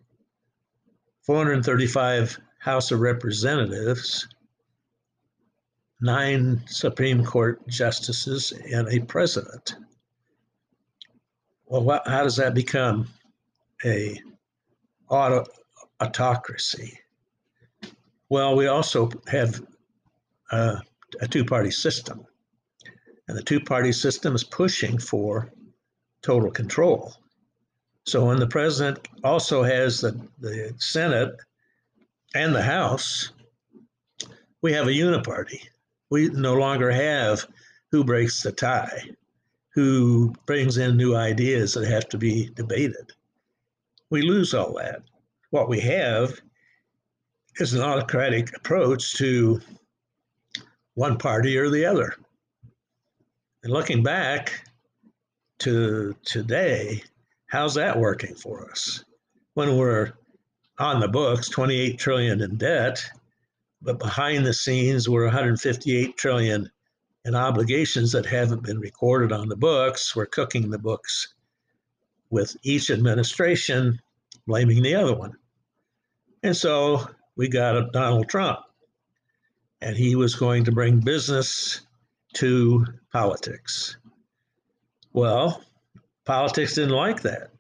435 1.23 2.38
House 2.59 2.90
of 2.90 3.00
Representatives, 3.00 4.28
nine 6.00 6.62
Supreme 6.66 7.25
Court 7.25 7.66
justices, 7.68 8.52
and 8.52 8.88
a 8.88 9.00
president. 9.00 9.76
Well, 11.66 12.02
how 12.04 12.25
does 12.25 12.37
that 12.37 12.52
become 12.52 13.09
a 13.85 14.20
auto, 15.09 15.47
autocracy? 16.00 16.99
Well, 18.28 18.56
we 18.56 18.66
also 18.66 19.11
have 19.28 19.62
uh, 20.50 20.76
a 21.20 21.28
two-party 21.28 21.70
system, 21.70 22.26
and 23.30 23.38
the 23.38 23.42
two-party 23.42 23.92
system 23.92 24.34
is 24.34 24.42
pushing 24.42 24.99
for 24.99 25.52
total 26.20 26.50
control. 26.50 27.14
So 28.04 28.26
when 28.26 28.40
the 28.40 28.46
president 28.46 29.06
also 29.22 29.62
has 29.62 30.00
the, 30.00 30.20
the 30.40 30.75
Senate 30.78 31.37
and 32.34 32.54
the 32.54 32.62
House, 32.62 33.30
we 34.62 34.72
have 34.72 34.88
a 34.88 34.92
uniparty. 34.92 35.60
We 36.10 36.28
no 36.30 36.54
longer 36.54 36.90
have 36.90 37.46
who 37.92 38.02
breaks 38.04 38.42
the 38.42 38.52
tie 38.52 39.10
who 39.72 40.34
brings 40.46 40.78
in 40.78 40.96
new 40.96 41.14
ideas 41.14 41.75
that 41.75 41.87
have 41.87 42.08
to 42.08 42.18
be 42.18 42.50
debated. 42.54 43.12
We 44.10 44.22
lose 44.22 44.52
all 44.52 44.72
that. 44.75 45.02
What 45.50 45.68
we 45.68 45.80
have 45.80 46.40
is 47.56 47.75
an 47.75 47.82
autocratic 47.82 48.56
approach 48.56 49.14
to 49.18 49.60
one 50.94 51.18
party 51.18 51.56
or 51.56 51.70
the 51.70 51.87
other. 51.87 52.14
And 53.62 53.73
looking 53.73 54.02
back 54.02 54.67
to 55.61 56.14
today, 56.25 57.02
how's 57.47 57.75
that 57.75 57.99
working 57.99 58.35
for 58.35 58.71
us? 58.71 59.05
When 59.55 59.76
we're 59.76 60.12
on 60.79 61.00
the 61.00 61.09
books, 61.09 61.49
28 61.50 61.99
trillion 61.99 62.40
in 62.40 62.57
debt, 62.57 63.05
but 63.83 63.99
behind 63.99 64.47
the 64.47 64.55
scenes, 64.55 65.09
we're 65.09 65.25
158 65.25 66.17
trillion 66.17 66.71
in 67.26 67.35
obligations 67.35 68.12
that 68.12 68.25
haven't 68.25 68.62
been 68.62 68.79
recorded 68.79 69.31
on 69.31 69.49
the 69.49 69.57
books. 69.57 70.17
We're 70.17 70.26
cooking 70.26 70.71
the 70.71 70.79
books 70.79 71.35
with 72.31 72.57
each 72.62 72.90
administration 72.90 74.00
blaming 74.47 74.83
the 74.83 74.95
other 74.95 75.14
one. 75.14 75.37
And 76.43 76.57
so 76.57 77.07
we 77.37 77.49
got 77.49 77.93
Donald 77.93 78.29
Trump, 78.31 78.61
and 79.83 79.97
he 79.97 80.17
was 80.17 80.35
going 80.35 80.64
to 80.64 80.73
bring 80.73 81.00
business 81.00 81.83
to 82.35 82.87
politics. 83.12 83.97
Well, 85.12 85.62
politics 86.25 86.75
didn't 86.75 86.95
like 86.95 87.23
that. 87.23 87.50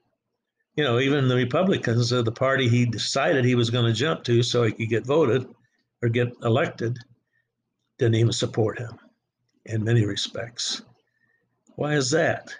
You 0.76 0.84
know, 0.84 0.98
even 0.98 1.28
the 1.28 1.36
Republicans, 1.36 2.12
uh, 2.12 2.22
the 2.22 2.32
party 2.32 2.68
he 2.68 2.86
decided 2.86 3.44
he 3.44 3.56
was 3.56 3.70
going 3.70 3.86
to 3.86 3.92
jump 3.92 4.24
to 4.24 4.42
so 4.42 4.62
he 4.62 4.72
could 4.72 4.88
get 4.88 5.06
voted 5.06 5.46
or 6.02 6.08
get 6.08 6.28
elected, 6.42 6.98
didn't 7.98 8.14
even 8.14 8.32
support 8.32 8.78
him 8.78 8.98
in 9.66 9.84
many 9.84 10.06
respects. 10.06 10.82
Why 11.74 11.94
is 11.94 12.10
that? 12.12 12.54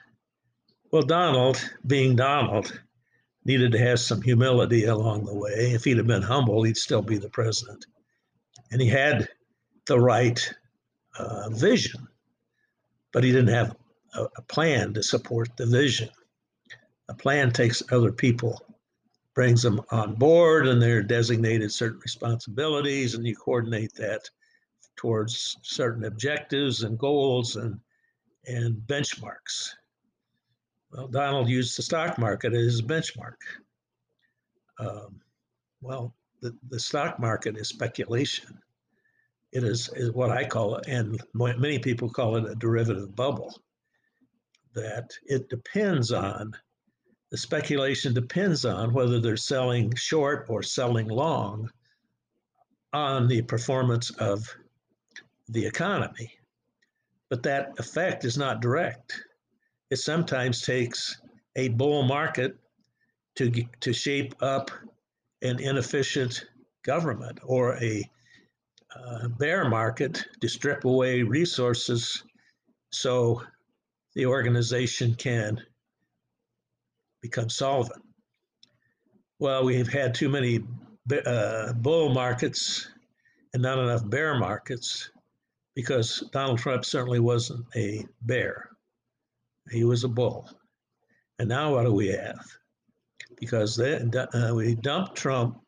Well, 0.91 1.03
Donald, 1.03 1.63
being 1.87 2.17
Donald, 2.17 2.79
needed 3.45 3.73
to 3.73 3.79
have 3.79 4.01
some 4.01 4.21
humility 4.21 4.85
along 4.85 5.25
the 5.25 5.35
way. 5.35 5.73
If 5.73 5.85
he'd 5.85 5.97
have 5.97 6.07
been 6.07 6.23
humble, 6.23 6.63
he'd 6.63 6.77
still 6.77 7.03
be 7.03 7.17
the 7.17 7.31
president. 7.31 7.87
And 8.71 8.81
he 8.81 8.89
had 8.89 9.29
the 9.87 9.99
right 9.99 10.53
uh, 11.19 11.49
vision, 11.51 12.07
but 13.13 13.25
he 13.25 13.33
didn't 13.33 13.55
have 13.55 13.77
a, 14.15 14.27
a 14.37 14.43
plan 14.43 14.95
to 14.95 15.03
support 15.03 15.57
the 15.57 15.67
vision. 15.67 16.09
A 17.09 17.15
plan 17.15 17.51
takes 17.51 17.83
other 17.91 18.13
people, 18.13 18.65
brings 19.35 19.63
them 19.63 19.81
on 19.91 20.15
board, 20.15 20.69
and 20.69 20.81
they're 20.81 21.03
designated 21.03 21.73
certain 21.73 22.01
responsibilities, 22.01 23.15
and 23.15 23.27
you 23.27 23.35
coordinate 23.37 23.95
that 23.95 24.31
towards 24.97 25.57
certain 25.63 26.05
objectives 26.05 26.83
and 26.83 26.99
goals 26.99 27.57
and, 27.57 27.81
and 28.47 28.77
benchmarks. 28.87 29.71
Well, 30.93 31.09
Donald 31.09 31.49
used 31.49 31.79
the 31.79 31.83
stock 31.83 32.19
market 32.19 32.53
as 32.53 32.65
his 32.65 32.83
benchmark. 32.83 33.37
Um, 34.79 35.21
well, 35.81 36.15
the, 36.41 36.57
the 36.69 36.81
stock 36.81 37.19
market 37.19 37.57
is 37.57 37.69
speculation. 37.69 38.59
It 39.53 39.65
is, 39.65 39.91
is 39.95 40.13
what 40.13 40.31
I 40.31 40.45
call 40.45 40.81
and 40.87 41.21
many 41.35 41.79
people 41.79 42.09
call 42.09 42.37
it 42.37 42.51
a 42.51 42.55
derivative 42.55 43.15
bubble. 43.17 43.61
That 44.75 45.11
it 45.25 45.49
depends 45.49 46.13
on, 46.13 46.53
the 47.31 47.37
speculation 47.37 48.15
depends 48.15 48.65
on 48.65 48.93
whether 48.93 49.21
they're 49.21 49.37
selling 49.37 49.95
short 49.97 50.47
or 50.49 50.63
selling 50.63 51.09
long 51.09 51.71
on 52.93 53.27
the 53.27 53.43
performance 53.43 54.11
of 54.11 54.47
the 55.49 55.67
economy. 55.67 56.33
But 57.29 57.43
that 57.45 57.73
effect 57.79 58.25
is 58.25 58.39
not 58.39 58.63
direct. 58.63 59.21
It 59.91 59.97
sometimes 59.97 60.63
takes 60.63 61.21
a 61.57 61.69
bull 61.69 62.03
market 62.05 62.57
to, 63.37 63.51
to 63.81 63.93
shape 63.93 64.35
up 64.41 64.71
an 65.43 65.59
inefficient 65.61 66.47
government 66.83 67.41
or 67.43 67.77
a, 67.83 68.09
uh, 68.97 69.29
bear 69.29 69.69
market 69.69 70.25
to 70.41 70.49
strip 70.49 70.85
away 70.85 71.23
resources 71.23 72.23
so 72.93 73.43
the 74.15 74.27
organization 74.27 75.15
can 75.15 75.61
become 77.23 77.49
solvent. 77.49 78.03
Well, 79.39 79.65
we've 79.65 79.93
had 79.93 80.15
too 80.15 80.29
many 80.29 80.61
uh, 81.25 81.73
bull 81.75 82.13
markets 82.13 82.89
and 83.55 83.63
not 83.63 83.79
enough 83.79 84.09
bear 84.09 84.39
markets 84.39 85.11
because 85.75 86.23
Donald 86.33 86.59
Trump 86.59 86.85
certainly 86.85 87.21
wasn't 87.21 87.65
a 87.77 88.05
bear. 88.23 88.69
He 89.71 89.85
was 89.85 90.05
a 90.05 90.09
bull. 90.09 90.51
And 91.39 91.49
now 91.49 91.75
what 91.75 91.85
do 91.85 91.93
we 91.93 92.09
have? 92.09 92.45
Because 93.39 93.77
they, 93.77 93.97
uh, 93.97 94.55
we 94.55 94.75
dumped 94.75 95.17
Trump, 95.17 95.59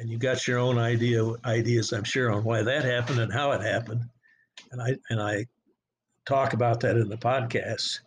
and 0.00 0.08
you 0.08 0.16
got 0.16 0.48
your 0.48 0.58
own 0.58 0.78
idea 0.78 1.22
ideas, 1.44 1.92
I'm 1.92 2.04
sure, 2.04 2.32
on 2.32 2.42
why 2.42 2.62
that 2.62 2.84
happened 2.84 3.20
and 3.20 3.30
how 3.30 3.52
it 3.52 3.60
happened. 3.60 4.02
And 4.72 4.80
I 4.80 4.96
and 5.10 5.20
I 5.20 5.44
talk 6.24 6.54
about 6.54 6.80
that 6.80 6.96
in 6.96 7.08
the 7.08 7.18
podcast, 7.18 8.00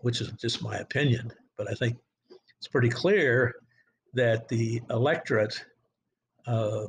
which 0.00 0.20
is 0.20 0.30
just 0.32 0.62
my 0.62 0.76
opinion. 0.76 1.32
But 1.56 1.70
I 1.70 1.74
think 1.74 1.96
it's 2.58 2.68
pretty 2.68 2.90
clear 2.90 3.54
that 4.12 4.48
the 4.48 4.82
electorate 4.90 5.64
uh, 6.46 6.86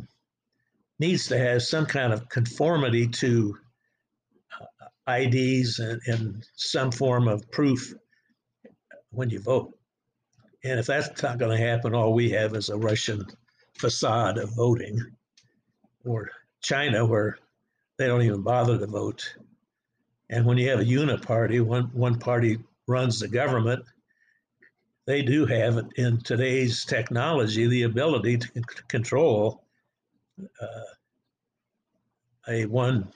needs 1.00 1.28
to 1.28 1.38
have 1.38 1.64
some 1.64 1.86
kind 1.86 2.12
of 2.12 2.28
conformity 2.28 3.08
to 3.08 3.58
uh, 4.60 5.14
IDs 5.14 5.80
and, 5.80 6.02
and 6.08 6.46
some 6.56 6.92
form 6.92 7.30
of 7.30 7.50
proof 7.52 7.94
when 9.12 9.30
you 9.30 9.40
vote. 9.40 9.78
And 10.66 10.78
if 10.78 10.88
that's 10.88 11.24
not 11.24 11.38
going 11.38 11.58
to 11.58 11.64
happen, 11.64 11.96
all 11.96 12.14
we 12.14 12.32
have 12.32 12.54
is 12.54 12.70
a 12.70 12.78
Russian 12.78 13.26
facade 13.78 14.38
of 14.38 14.56
voting, 14.56 15.00
or 16.06 16.30
China, 16.62 17.06
where 17.06 17.38
they 17.98 18.08
don't 18.08 18.22
even 18.22 18.42
bother 18.42 18.78
to 18.78 18.88
vote. 18.88 19.36
And 20.30 20.46
when 20.46 20.58
you 20.58 20.70
have 20.70 20.80
a 20.80 20.86
uniparty, 20.86 21.64
one, 21.64 21.86
one 21.94 22.18
party 22.18 22.58
runs 22.88 23.20
the 23.20 23.28
government, 23.28 23.84
they 25.06 25.22
do 25.22 25.46
have 25.46 25.80
in 25.98 26.20
today's 26.22 26.84
technology 26.84 27.68
the 27.68 27.84
ability 27.84 28.38
to 28.38 28.50
control 28.88 29.64
uh, 30.62 30.94
a 32.48 32.66
one 32.66 33.08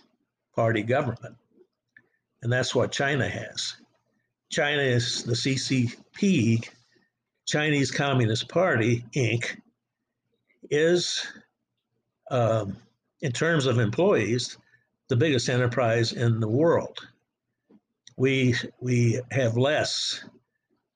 party 0.55 0.83
government. 0.83 1.35
And 2.41 2.51
that's 2.51 2.75
what 2.75 2.91
China 2.91 3.27
has. 3.27 3.75
China 4.51 4.81
is 4.81 5.23
the 5.23 5.33
CCP, 5.33 6.67
Chinese 7.45 7.91
Communist 7.91 8.47
Party, 8.49 9.03
Inc., 9.15 9.57
is, 10.69 11.25
um, 12.31 12.77
in 13.21 13.31
terms 13.31 13.65
of 13.65 13.79
employees, 13.79 14.57
the 15.09 15.15
biggest 15.15 15.49
enterprise 15.49 16.13
in 16.13 16.39
the 16.39 16.47
world. 16.47 16.97
We, 18.17 18.55
we 18.79 19.21
have 19.31 19.57
less 19.57 20.23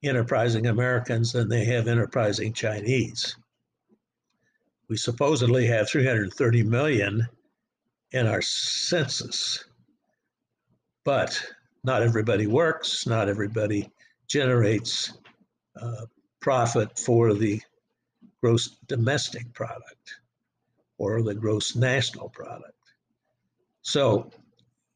enterprising 0.04 0.68
Americans 0.68 1.32
than 1.32 1.50
they 1.50 1.66
have 1.66 1.88
enterprising 1.88 2.54
Chinese. 2.54 3.36
We 4.90 4.98
supposedly 4.98 5.66
have 5.68 5.90
330 5.90 6.64
million 6.64 7.28
in 8.12 8.28
our 8.28 8.42
census, 8.42 9.64
but 11.04 11.42
not 11.84 12.04
everybody 12.04 12.48
works, 12.48 13.08
not 13.08 13.30
everybody 13.30 13.90
generates 14.28 15.14
uh, 15.82 16.06
profit 16.42 17.00
for 17.00 17.34
the 17.34 17.62
gross 18.44 18.76
domestic 18.88 19.54
product 19.54 20.20
or 20.98 21.22
the 21.22 21.34
gross 21.34 21.78
national 21.78 22.28
product. 22.28 22.74
So 23.84 24.30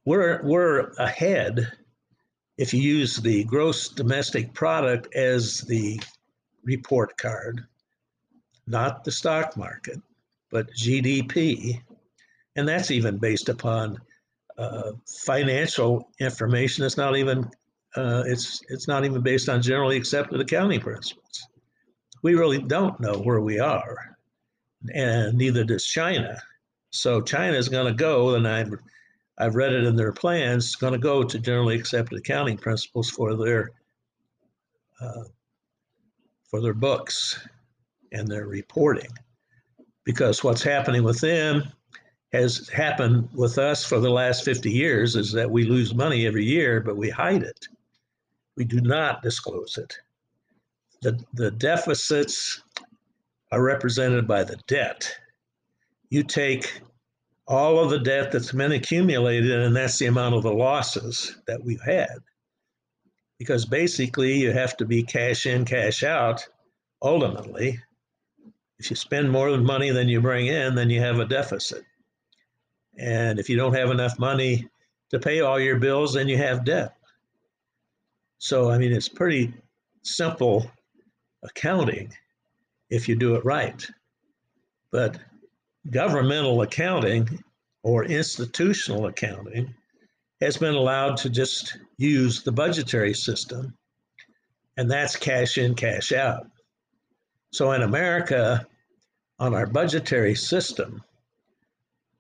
we're, 0.03 0.41
we're 0.43 0.91
ahead 0.99 1.71
if 2.57 2.73
you 2.73 2.81
use 2.81 3.15
the 3.15 3.45
gross 3.45 3.87
domestic 3.87 4.53
product 4.53 5.15
as 5.15 5.61
the 5.61 5.97
report 6.65 7.17
card, 7.17 7.65
not 8.65 9.05
the 9.05 9.11
stock 9.11 9.55
market, 9.55 10.01
but 10.51 10.69
GDP, 10.71 11.81
and 12.57 12.67
that's 12.67 12.91
even 12.91 13.17
based 13.17 13.47
upon 13.47 13.97
uh, 14.57 14.91
financial 15.25 16.09
information. 16.19 16.83
It's 16.83 16.97
not 16.97 17.15
even 17.15 17.49
uh, 17.95 18.23
it's 18.25 18.61
it's 18.69 18.87
not 18.87 19.05
even 19.05 19.21
based 19.21 19.47
on 19.47 19.61
generally 19.61 19.95
accepted 19.95 20.41
accounting 20.41 20.81
principles. 20.81 21.46
We 22.27 22.35
really 22.35 22.61
don't 22.61 22.99
know 22.99 23.17
where 23.19 23.39
we 23.39 23.57
are, 23.57 24.17
and 24.93 25.37
neither 25.37 25.63
does 25.63 25.85
China. 25.85 26.37
So 26.89 27.21
China 27.21 27.55
is 27.55 27.69
going 27.69 27.87
to 27.87 27.93
go, 27.93 28.35
and 28.35 28.45
I've 28.45 28.73
I've 29.37 29.55
read 29.55 29.71
it 29.71 29.85
in 29.85 29.95
their 29.95 30.11
plans, 30.11 30.75
going 30.75 30.91
to 30.91 30.99
go 30.99 31.23
to 31.23 31.39
generally 31.39 31.79
accepted 31.79 32.17
accounting 32.17 32.57
principles 32.57 33.09
for 33.09 33.33
their 33.33 33.71
uh, 34.99 35.23
for 36.49 36.59
their 36.59 36.73
books 36.73 37.47
and 38.11 38.27
their 38.27 38.45
reporting, 38.45 39.11
because 40.03 40.43
what's 40.43 40.61
happening 40.61 41.03
with 41.03 41.21
them 41.21 41.63
has 42.33 42.67
happened 42.67 43.29
with 43.35 43.57
us 43.57 43.85
for 43.85 44.01
the 44.01 44.11
last 44.11 44.43
50 44.43 44.69
years 44.69 45.15
is 45.15 45.31
that 45.31 45.49
we 45.49 45.63
lose 45.63 45.95
money 45.95 46.27
every 46.27 46.43
year, 46.43 46.81
but 46.81 46.97
we 46.97 47.09
hide 47.09 47.43
it. 47.43 47.69
We 48.57 48.65
do 48.65 48.81
not 48.81 49.21
disclose 49.21 49.77
it. 49.77 49.97
The, 51.07 51.17
the 51.35 51.51
deficits 51.51 52.61
are 53.53 53.63
represented 53.63 54.27
by 54.27 54.43
the 54.43 54.57
debt. 54.67 55.09
You 56.09 56.21
take 56.21 56.81
all 57.47 57.79
of 57.79 57.89
the 57.89 57.99
debt 57.99 58.29
that's 58.29 58.51
been 58.51 58.73
accumulated, 58.73 59.57
and 59.57 59.73
that's 59.73 59.99
the 59.99 60.07
amount 60.07 60.35
of 60.35 60.43
the 60.43 60.51
losses 60.51 61.37
that 61.47 61.63
we've 61.63 61.79
had. 61.79 62.17
Because 63.39 63.65
basically, 63.65 64.33
you 64.33 64.51
have 64.51 64.75
to 64.75 64.85
be 64.85 65.01
cash 65.01 65.45
in, 65.45 65.63
cash 65.63 66.03
out 66.03 66.45
ultimately. 67.01 67.79
If 68.77 68.89
you 68.89 68.97
spend 68.97 69.31
more 69.31 69.55
money 69.55 69.91
than 69.91 70.09
you 70.09 70.19
bring 70.19 70.47
in, 70.47 70.75
then 70.75 70.89
you 70.89 70.99
have 70.99 71.21
a 71.21 71.25
deficit. 71.25 71.85
And 72.97 73.39
if 73.39 73.49
you 73.49 73.55
don't 73.55 73.75
have 73.75 73.91
enough 73.91 74.19
money 74.19 74.67
to 75.11 75.19
pay 75.19 75.39
all 75.39 75.57
your 75.57 75.79
bills, 75.79 76.15
then 76.15 76.27
you 76.27 76.35
have 76.35 76.65
debt. 76.65 76.97
So, 78.39 78.69
I 78.69 78.77
mean, 78.77 78.91
it's 78.91 79.07
pretty 79.07 79.53
simple 80.01 80.69
accounting 81.47 82.13
if 82.89 83.07
you 83.07 83.15
do 83.15 83.35
it 83.35 83.45
right. 83.45 83.85
But 84.91 85.19
governmental 85.89 86.61
accounting 86.61 87.43
or 87.83 88.05
institutional 88.05 89.07
accounting 89.07 89.73
has 90.41 90.57
been 90.57 90.75
allowed 90.75 91.17
to 91.17 91.29
just 91.29 91.77
use 91.97 92.43
the 92.43 92.51
budgetary 92.51 93.13
system, 93.13 93.73
and 94.77 94.89
that's 94.89 95.15
cash 95.15 95.57
in, 95.57 95.73
cash 95.75 96.11
out. 96.11 96.47
So 97.51 97.71
in 97.71 97.81
America, 97.81 98.67
on 99.39 99.53
our 99.53 99.65
budgetary 99.65 100.35
system, 100.35 101.03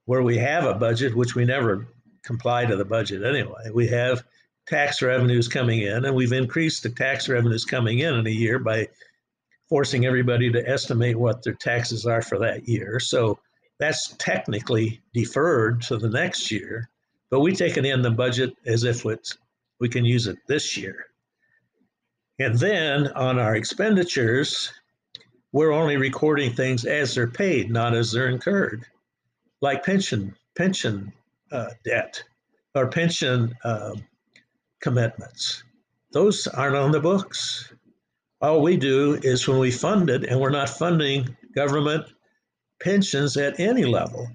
where 0.05 0.23
we 0.23 0.37
have 0.37 0.65
a 0.65 0.73
budget, 0.73 1.15
which 1.15 1.35
we 1.35 1.45
never 1.45 1.87
comply 2.23 2.65
to 2.65 2.75
the 2.75 2.85
budget 2.85 3.23
anyway, 3.23 3.69
we 3.73 3.87
have 3.87 4.23
tax 4.67 5.01
revenues 5.01 5.47
coming 5.47 5.81
in, 5.81 6.05
and 6.05 6.15
we've 6.15 6.33
increased 6.33 6.83
the 6.83 6.89
tax 6.89 7.29
revenues 7.29 7.65
coming 7.65 7.99
in 7.99 8.15
in 8.15 8.27
a 8.27 8.31
year 8.31 8.59
by 8.59 8.87
forcing 9.69 10.05
everybody 10.05 10.51
to 10.51 10.67
estimate 10.67 11.17
what 11.17 11.43
their 11.43 11.53
taxes 11.53 12.05
are 12.05 12.21
for 12.21 12.39
that 12.39 12.67
year. 12.67 12.99
So 12.99 13.39
that's 13.79 14.15
technically 14.17 15.01
deferred 15.13 15.81
to 15.83 15.97
the 15.97 16.09
next 16.09 16.51
year, 16.51 16.89
but 17.29 17.41
we 17.41 17.55
take 17.55 17.77
it 17.77 17.85
in 17.85 18.01
the 18.01 18.11
budget 18.11 18.55
as 18.65 18.83
if 18.83 19.05
it's, 19.05 19.37
we 19.79 19.89
can 19.89 20.05
use 20.05 20.27
it 20.27 20.37
this 20.47 20.77
year. 20.77 21.05
And 22.39 22.57
then 22.57 23.07
on 23.09 23.39
our 23.39 23.55
expenditures, 23.55 24.71
we're 25.51 25.71
only 25.71 25.97
recording 25.97 26.53
things 26.53 26.85
as 26.85 27.15
they're 27.15 27.27
paid, 27.27 27.71
not 27.71 27.95
as 27.95 28.11
they're 28.11 28.29
incurred, 28.29 28.85
like 29.61 29.83
pension 29.83 30.35
pension 30.55 31.13
uh, 31.51 31.69
debt 31.85 32.21
or 32.75 32.87
pension 32.87 33.55
uh, 33.63 33.93
commitments. 34.81 35.63
Those 36.11 36.47
aren't 36.47 36.75
on 36.75 36.91
the 36.91 36.99
books. 36.99 37.71
All 38.39 38.61
we 38.61 38.77
do 38.77 39.19
is 39.23 39.47
when 39.47 39.57
we 39.57 39.71
fund 39.71 40.09
it, 40.09 40.25
and 40.25 40.39
we're 40.39 40.49
not 40.49 40.69
funding 40.69 41.35
government 41.55 42.05
pensions 42.81 43.35
at 43.37 43.59
any 43.59 43.85
level, 43.85 44.27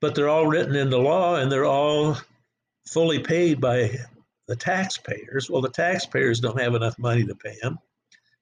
but 0.00 0.14
they're 0.14 0.28
all 0.28 0.46
written 0.46 0.76
into 0.76 0.98
law 0.98 1.36
and 1.36 1.50
they're 1.50 1.64
all 1.64 2.16
fully 2.86 3.18
paid 3.18 3.60
by 3.60 3.98
the 4.46 4.54
taxpayers. 4.54 5.50
Well, 5.50 5.60
the 5.60 5.68
taxpayers 5.68 6.40
don't 6.40 6.60
have 6.60 6.74
enough 6.74 6.98
money 6.98 7.24
to 7.24 7.34
pay 7.34 7.56
them. 7.60 7.78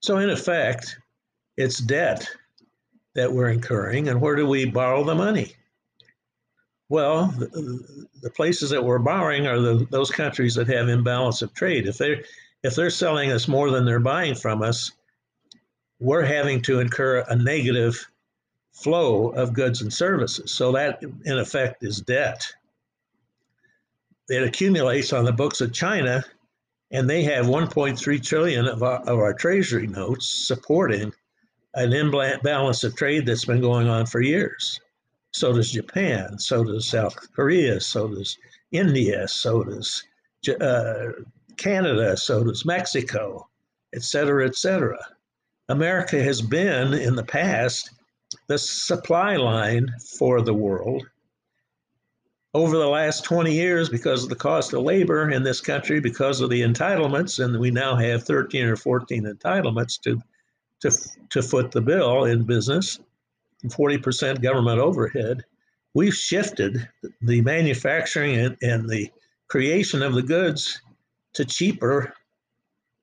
So, 0.03 0.19
in 0.19 0.29
effect, 0.31 0.99
it's 1.57 1.79
debt 1.79 2.29
that 3.15 3.33
we're 3.33 3.49
incurring. 3.49 4.09
And 4.09 4.21
where 4.21 4.37
do 4.37 4.47
we 4.47 4.67
borrow 4.67 5.03
the 5.03 5.15
money? 5.15 5.57
Well, 6.89 7.29
the, 7.29 8.07
the 8.23 8.31
places 8.31 8.71
that 8.71 8.85
we're 8.85 8.99
borrowing 8.99 9.47
are 9.47 9.59
the, 9.59 9.87
those 9.91 10.11
countries 10.11 10.55
that 10.55 10.69
have 10.69 10.89
imbalance 10.89 11.43
of 11.43 11.53
trade. 11.55 11.89
If 11.89 11.99
they're 11.99 12.23
if 12.67 12.75
they're 12.75 12.91
selling 12.91 13.31
us 13.31 13.47
more 13.47 13.71
than 13.71 13.85
they're 13.85 14.01
buying 14.01 14.35
from 14.35 14.61
us, 14.61 14.91
we're 16.01 16.25
having 16.25 16.61
to 16.63 16.81
incur 16.81 17.25
a 17.29 17.37
negative 17.37 18.07
flow 18.73 19.29
of 19.31 19.55
goods 19.55 19.83
and 19.83 19.93
services. 19.93 20.51
So 20.51 20.73
that, 20.73 21.01
in 21.25 21.39
effect, 21.39 21.85
is 21.85 22.01
debt. 22.01 22.45
It 24.29 24.43
accumulates 24.43 25.13
on 25.13 25.25
the 25.25 25.33
books 25.33 25.61
of 25.61 25.73
China, 25.73 26.25
and 26.91 27.09
they 27.09 27.23
have 27.23 27.47
1.3 27.47 28.23
trillion 28.23 28.67
of 28.67 28.83
our, 28.83 28.99
of 29.03 29.19
our 29.19 29.33
treasury 29.33 29.87
notes 29.87 30.27
supporting 30.27 31.13
an 31.75 31.93
imbalance 31.93 32.83
of 32.83 32.97
trade 32.97 33.27
that's 33.27 33.45
been 33.45 33.61
going 33.61 33.89
on 33.89 34.07
for 34.07 34.21
years. 34.21 34.81
So 35.31 35.53
does 35.53 35.71
Japan, 35.71 36.39
so 36.39 36.65
does 36.65 36.89
South 36.89 37.15
Korea, 37.33 37.81
so 37.81 38.09
does 38.09 38.37
India, 38.73 39.29
so 39.29 39.63
does 39.63 40.03
uh, 40.61 41.13
Canada, 41.57 42.17
so 42.17 42.45
does 42.45 42.65
Mexico, 42.65 43.49
et 43.95 44.03
cetera, 44.03 44.47
et 44.47 44.57
cetera. 44.57 44.99
America 45.69 46.23
has 46.23 46.41
been 46.41 46.95
in 46.95 47.17
the 47.17 47.25
past 47.25 47.91
the 48.47 48.59
supply 48.59 49.37
line 49.37 49.93
for 50.19 50.41
the 50.41 50.55
world. 50.55 51.07
Over 52.55 52.79
the 52.79 52.89
last 52.89 53.25
20 53.25 53.53
years, 53.53 53.89
because 53.89 54.23
of 54.23 54.31
the 54.31 54.37
cost 54.37 54.73
of 54.73 54.83
labor 54.83 55.31
in 55.31 55.43
this 55.43 55.61
country, 55.61 56.01
because 56.01 56.41
of 56.41 56.49
the 56.49 56.63
entitlements, 56.63 57.45
and 57.45 57.59
we 57.59 57.71
now 57.71 57.97
have 57.97 58.25
13 58.25 58.65
or 58.65 58.77
14 58.77 59.25
entitlements 59.25 60.01
to, 60.03 60.21
to, 60.81 60.91
to 61.31 61.43
foot 61.43 61.71
the 61.71 61.83
bill 61.83 62.25
in 62.25 62.45
business, 62.45 62.99
40% 63.65 64.43
government 64.43 64.79
overhead, 64.79 65.45
we've 65.95 66.15
shifted 66.15 66.89
the 67.21 67.41
manufacturing 67.43 68.37
and, 68.37 68.57
and 68.63 68.89
the 68.89 69.11
creation 69.49 70.03
of 70.03 70.15
the 70.15 70.23
goods 70.23 70.81
to 71.37 71.45
cheaper, 71.45 72.13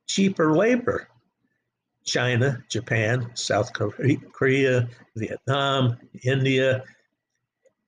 cheaper 0.08 0.56
labor. 0.56 1.08
China, 2.06 2.62
Japan, 2.70 3.32
South 3.34 3.72
Korea, 3.74 4.90
Vietnam, 5.16 5.98
India, 6.24 6.84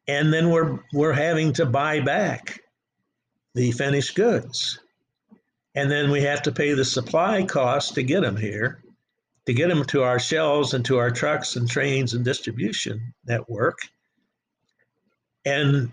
and 0.07 0.31
then 0.31 0.49
we're 0.49 0.79
we're 0.93 1.13
having 1.13 1.51
to 1.53 1.65
buy 1.65 1.99
back 1.99 2.61
the 3.55 3.71
finished 3.71 4.15
goods, 4.15 4.79
and 5.75 5.91
then 5.91 6.11
we 6.11 6.21
have 6.21 6.41
to 6.43 6.51
pay 6.51 6.73
the 6.73 6.85
supply 6.85 7.43
cost 7.43 7.95
to 7.95 8.03
get 8.03 8.21
them 8.21 8.37
here, 8.37 8.81
to 9.47 9.53
get 9.53 9.67
them 9.67 9.83
to 9.85 10.03
our 10.03 10.19
shelves 10.19 10.73
and 10.73 10.85
to 10.85 10.97
our 10.97 11.11
trucks 11.11 11.55
and 11.55 11.69
trains 11.69 12.13
and 12.13 12.23
distribution 12.23 13.13
network, 13.25 13.79
and 15.43 15.91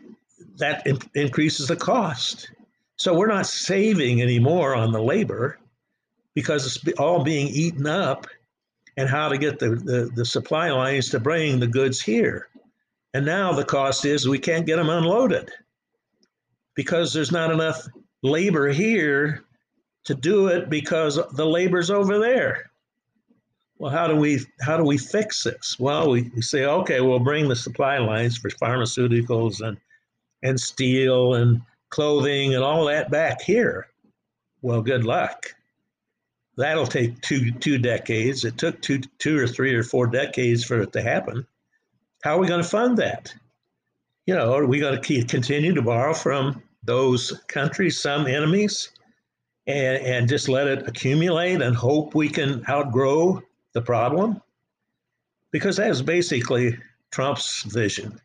that 0.58 0.86
in- 0.86 0.98
increases 1.14 1.68
the 1.68 1.76
cost. 1.76 2.50
So 3.02 3.12
we're 3.12 3.26
not 3.26 3.48
saving 3.48 4.22
anymore 4.22 4.76
on 4.76 4.92
the 4.92 5.02
labor 5.02 5.58
because 6.36 6.64
it's 6.64 7.00
all 7.00 7.24
being 7.24 7.48
eaten 7.48 7.84
up 7.84 8.28
and 8.96 9.08
how 9.08 9.28
to 9.28 9.36
get 9.36 9.58
the, 9.58 9.70
the, 9.70 10.12
the 10.14 10.24
supply 10.24 10.70
lines 10.70 11.08
to 11.08 11.18
bring 11.18 11.58
the 11.58 11.66
goods 11.66 12.00
here. 12.00 12.46
And 13.12 13.26
now 13.26 13.54
the 13.54 13.64
cost 13.64 14.04
is 14.04 14.28
we 14.28 14.38
can't 14.38 14.66
get 14.66 14.76
them 14.76 14.88
unloaded 14.88 15.50
because 16.76 17.12
there's 17.12 17.32
not 17.32 17.50
enough 17.50 17.88
labor 18.22 18.68
here 18.68 19.42
to 20.04 20.14
do 20.14 20.46
it 20.46 20.70
because 20.70 21.18
the 21.32 21.44
labor's 21.44 21.90
over 21.90 22.20
there. 22.20 22.70
Well, 23.78 23.90
how 23.90 24.06
do 24.06 24.14
we 24.14 24.46
how 24.60 24.76
do 24.76 24.84
we 24.84 24.96
fix 24.96 25.42
this? 25.42 25.76
Well, 25.76 26.08
we, 26.08 26.30
we 26.36 26.40
say, 26.42 26.66
okay, 26.66 27.00
we'll 27.00 27.18
bring 27.18 27.48
the 27.48 27.56
supply 27.56 27.98
lines 27.98 28.38
for 28.38 28.48
pharmaceuticals 28.50 29.60
and 29.60 29.76
and 30.44 30.60
steel 30.60 31.34
and 31.34 31.62
clothing 31.92 32.54
and 32.54 32.64
all 32.64 32.86
that 32.86 33.10
back 33.10 33.40
here. 33.40 33.86
Well, 34.62 34.82
good 34.82 35.04
luck 35.04 35.54
that'll 36.56 36.86
take 36.86 37.20
two 37.20 37.52
two 37.52 37.78
decades. 37.78 38.44
It 38.44 38.58
took 38.58 38.80
two 38.82 39.00
two 39.18 39.38
or 39.38 39.46
three 39.46 39.74
or 39.74 39.82
four 39.82 40.06
decades 40.06 40.64
for 40.64 40.80
it 40.80 40.92
to 40.92 41.02
happen. 41.02 41.46
How 42.22 42.36
are 42.36 42.40
we 42.40 42.46
going 42.46 42.62
to 42.62 42.68
fund 42.68 42.98
that? 42.98 43.34
You 44.26 44.34
know, 44.34 44.54
are 44.54 44.66
we 44.66 44.78
going 44.78 44.94
to 44.94 45.00
keep, 45.00 45.28
continue 45.28 45.74
to 45.74 45.82
borrow 45.82 46.14
from 46.14 46.62
those 46.84 47.40
countries, 47.48 48.00
some 48.00 48.26
enemies, 48.26 48.90
and 49.66 50.02
and 50.04 50.28
just 50.28 50.48
let 50.48 50.68
it 50.68 50.86
accumulate 50.88 51.62
and 51.62 51.74
hope 51.74 52.14
we 52.14 52.28
can 52.28 52.64
outgrow 52.68 53.42
the 53.72 53.82
problem? 53.82 54.40
Because 55.50 55.76
that's 55.76 56.02
basically 56.02 56.78
Trump's 57.10 57.62
vision, 57.64 58.20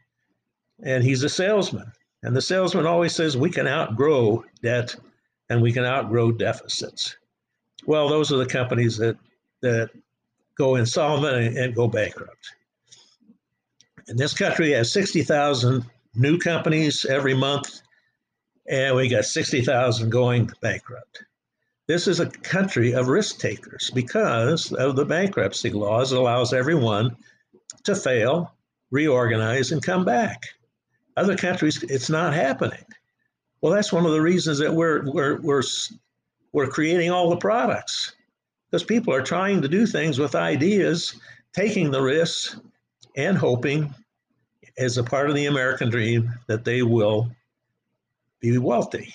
and 0.84 1.03
he's 1.03 1.23
a 1.23 1.30
salesman. 1.30 1.91
And 2.23 2.36
the 2.36 2.41
salesman 2.41 2.86
always 2.86 3.15
says 3.15 3.38
we 3.38 3.51
can 3.51 3.67
outgrow 3.67 4.43
debt 4.62 4.95
and 5.49 5.62
we 5.62 5.71
can 5.71 5.86
outgrow 5.86 6.32
deficits. 6.32 7.15
Well, 7.86 8.10
those 8.10 8.32
are 8.32 8.38
the 8.38 8.45
companies 8.45 8.97
that 8.97 9.17
that 9.62 9.89
go 10.58 10.75
insolvent 10.75 11.38
and, 11.38 11.58
and 11.58 11.75
go 11.75 11.88
bankrupt. 11.88 12.53
And 14.08 14.17
this 14.17 14.34
country 14.34 14.71
has 14.71 14.91
60,000 14.91 15.86
new 16.15 16.38
companies 16.38 17.06
every 17.06 17.34
month, 17.34 17.82
and 18.67 18.95
we 18.95 19.10
got 19.10 19.25
60,000 19.25 20.10
going 20.10 20.49
bankrupt. 20.62 21.23
This 21.88 22.08
is 22.08 22.19
a 22.19 22.30
country 22.30 22.93
of 22.93 23.08
risk 23.08 23.39
takers 23.39 23.89
because 23.91 24.71
of 24.73 24.95
the 24.95 25.06
bankruptcy 25.06 25.69
laws 25.69 26.10
that 26.10 26.19
allows 26.19 26.53
everyone 26.53 27.15
to 27.84 27.95
fail, 27.95 28.53
reorganize, 28.91 29.71
and 29.71 29.82
come 29.82 30.03
back. 30.03 30.43
Other 31.17 31.36
countries, 31.36 31.84
it's 31.84 32.10
not 32.10 32.34
happening. 32.34 32.86
Well, 33.60 33.73
that's 33.73 33.91
one 33.91 34.06
of 34.06 34.12
the 34.12 34.21
reasons 34.21 34.60
that 34.60 34.73
we're, 34.73 35.03
we're, 35.12 35.41
we're 35.41 35.63
we're 36.53 36.67
creating 36.67 37.12
all 37.12 37.30
the 37.30 37.38
products 37.38 38.13
because 38.69 38.84
people 38.84 39.13
are 39.13 39.21
trying 39.21 39.62
to 39.62 39.67
do 39.67 39.86
things 39.86 40.19
with 40.19 40.36
ideas, 40.36 41.19
taking 41.53 41.91
the 41.91 42.01
risks, 42.01 42.60
and 43.15 43.38
hoping, 43.38 43.93
as 44.77 44.97
a 44.97 45.03
part 45.03 45.30
of 45.30 45.36
the 45.36 45.47
American 45.47 45.89
dream, 45.89 46.32
that 46.47 46.63
they 46.63 46.84
will 46.84 47.32
be 48.39 48.58
wealthy. 48.58 49.13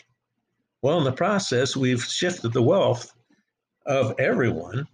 Well, 0.82 0.98
in 0.98 1.04
the 1.04 1.12
process, 1.12 1.76
we've 1.76 2.02
shifted 2.02 2.52
the 2.52 2.62
wealth 2.62 3.12
of 3.86 4.14
everyone 4.18 4.86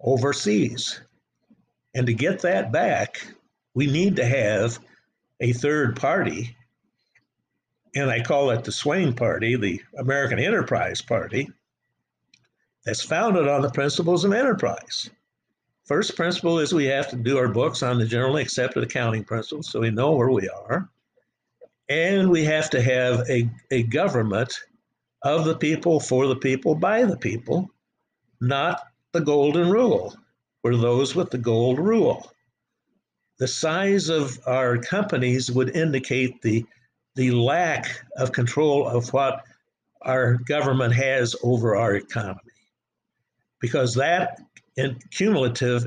overseas. 0.00 1.00
And 1.94 2.06
to 2.06 2.14
get 2.14 2.40
that 2.40 2.72
back, 2.72 3.26
we 3.74 3.86
need 3.86 4.16
to 4.16 4.24
have 4.24 4.78
a 5.40 5.52
third 5.52 5.96
party 5.96 6.56
and 7.94 8.10
I 8.10 8.20
call 8.20 8.50
it 8.50 8.64
the 8.64 8.72
Swain 8.72 9.12
Party, 9.12 9.56
the 9.56 9.80
American 9.98 10.38
Enterprise 10.38 11.00
Party, 11.00 11.50
that's 12.84 13.02
founded 13.02 13.48
on 13.48 13.62
the 13.62 13.70
principles 13.70 14.24
of 14.24 14.32
enterprise. 14.32 15.10
First 15.84 16.16
principle 16.16 16.58
is 16.58 16.72
we 16.72 16.86
have 16.86 17.08
to 17.10 17.16
do 17.16 17.38
our 17.38 17.48
books 17.48 17.82
on 17.82 17.98
the 17.98 18.06
generally 18.06 18.42
accepted 18.42 18.82
accounting 18.82 19.24
principles 19.24 19.70
so 19.70 19.80
we 19.80 19.90
know 19.90 20.12
where 20.12 20.30
we 20.30 20.48
are. 20.48 20.88
And 21.88 22.30
we 22.30 22.44
have 22.44 22.70
to 22.70 22.80
have 22.80 23.28
a, 23.28 23.48
a 23.70 23.82
government 23.84 24.58
of 25.22 25.44
the 25.44 25.56
people, 25.56 26.00
for 26.00 26.26
the 26.26 26.36
people, 26.36 26.74
by 26.74 27.04
the 27.04 27.16
people, 27.16 27.70
not 28.40 28.80
the 29.12 29.20
golden 29.20 29.70
rule, 29.70 30.16
or 30.62 30.76
those 30.76 31.14
with 31.14 31.30
the 31.30 31.38
gold 31.38 31.78
rule. 31.78 32.33
The 33.38 33.48
size 33.48 34.08
of 34.08 34.38
our 34.46 34.78
companies 34.78 35.50
would 35.50 35.76
indicate 35.76 36.40
the 36.42 36.64
the 37.16 37.30
lack 37.30 38.04
of 38.16 38.32
control 38.32 38.88
of 38.88 39.12
what 39.12 39.44
our 40.02 40.34
government 40.34 40.94
has 40.94 41.36
over 41.42 41.76
our 41.76 41.94
economy. 41.94 42.40
Because 43.60 43.94
that 43.94 44.40
in 44.76 44.98
cumulative 45.10 45.84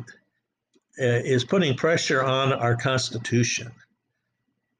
uh, 0.99 1.03
is 1.03 1.43
putting 1.43 1.75
pressure 1.75 2.23
on 2.23 2.53
our 2.53 2.75
Constitution. 2.75 3.71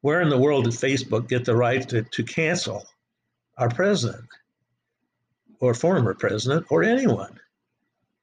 Where 0.01 0.21
in 0.21 0.30
the 0.30 0.38
world 0.38 0.63
did 0.63 0.73
Facebook 0.73 1.27
get 1.27 1.45
the 1.45 1.56
right 1.56 1.88
to, 1.89 2.03
to 2.03 2.23
cancel 2.23 2.86
our 3.58 3.69
president 3.69 4.27
or 5.60 5.73
former 5.73 6.13
president 6.13 6.65
or 6.69 6.84
anyone? 6.84 7.39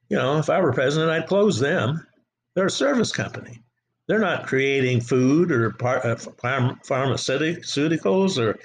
You 0.09 0.17
know, 0.17 0.37
if 0.39 0.49
I 0.49 0.59
were 0.59 0.73
president, 0.73 1.11
I'd 1.11 1.27
close 1.27 1.59
them. 1.59 2.05
They're 2.53 2.67
a 2.67 2.71
service 2.71 3.11
company. 3.11 3.61
They're 4.07 4.19
not 4.19 4.47
creating 4.47 5.01
food 5.01 5.51
or 5.51 5.69
uh, 5.69 6.15
pharmaceuticals 6.15 8.37
or 8.37 8.59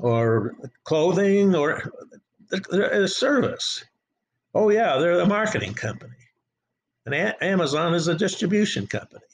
or 0.00 0.54
clothing 0.84 1.54
or 1.54 1.82
a 2.72 3.06
service. 3.06 3.84
Oh 4.54 4.70
yeah, 4.70 4.98
they're 4.98 5.20
a 5.20 5.26
marketing 5.26 5.74
company, 5.74 6.16
and 7.06 7.14
a- 7.14 7.44
Amazon 7.44 7.94
is 7.94 8.08
a 8.08 8.14
distribution 8.14 8.86
company. 8.86 9.24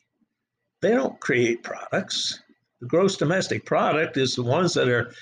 They 0.81 0.91
don't 0.91 1.19
create 1.19 1.63
products. 1.63 2.41
The 2.81 2.87
gross 2.87 3.17
domestic 3.17 3.65
product 3.65 4.17
is 4.17 4.35
the 4.35 4.45
ones 4.45 4.75
that 4.75 4.89
are 4.89 5.13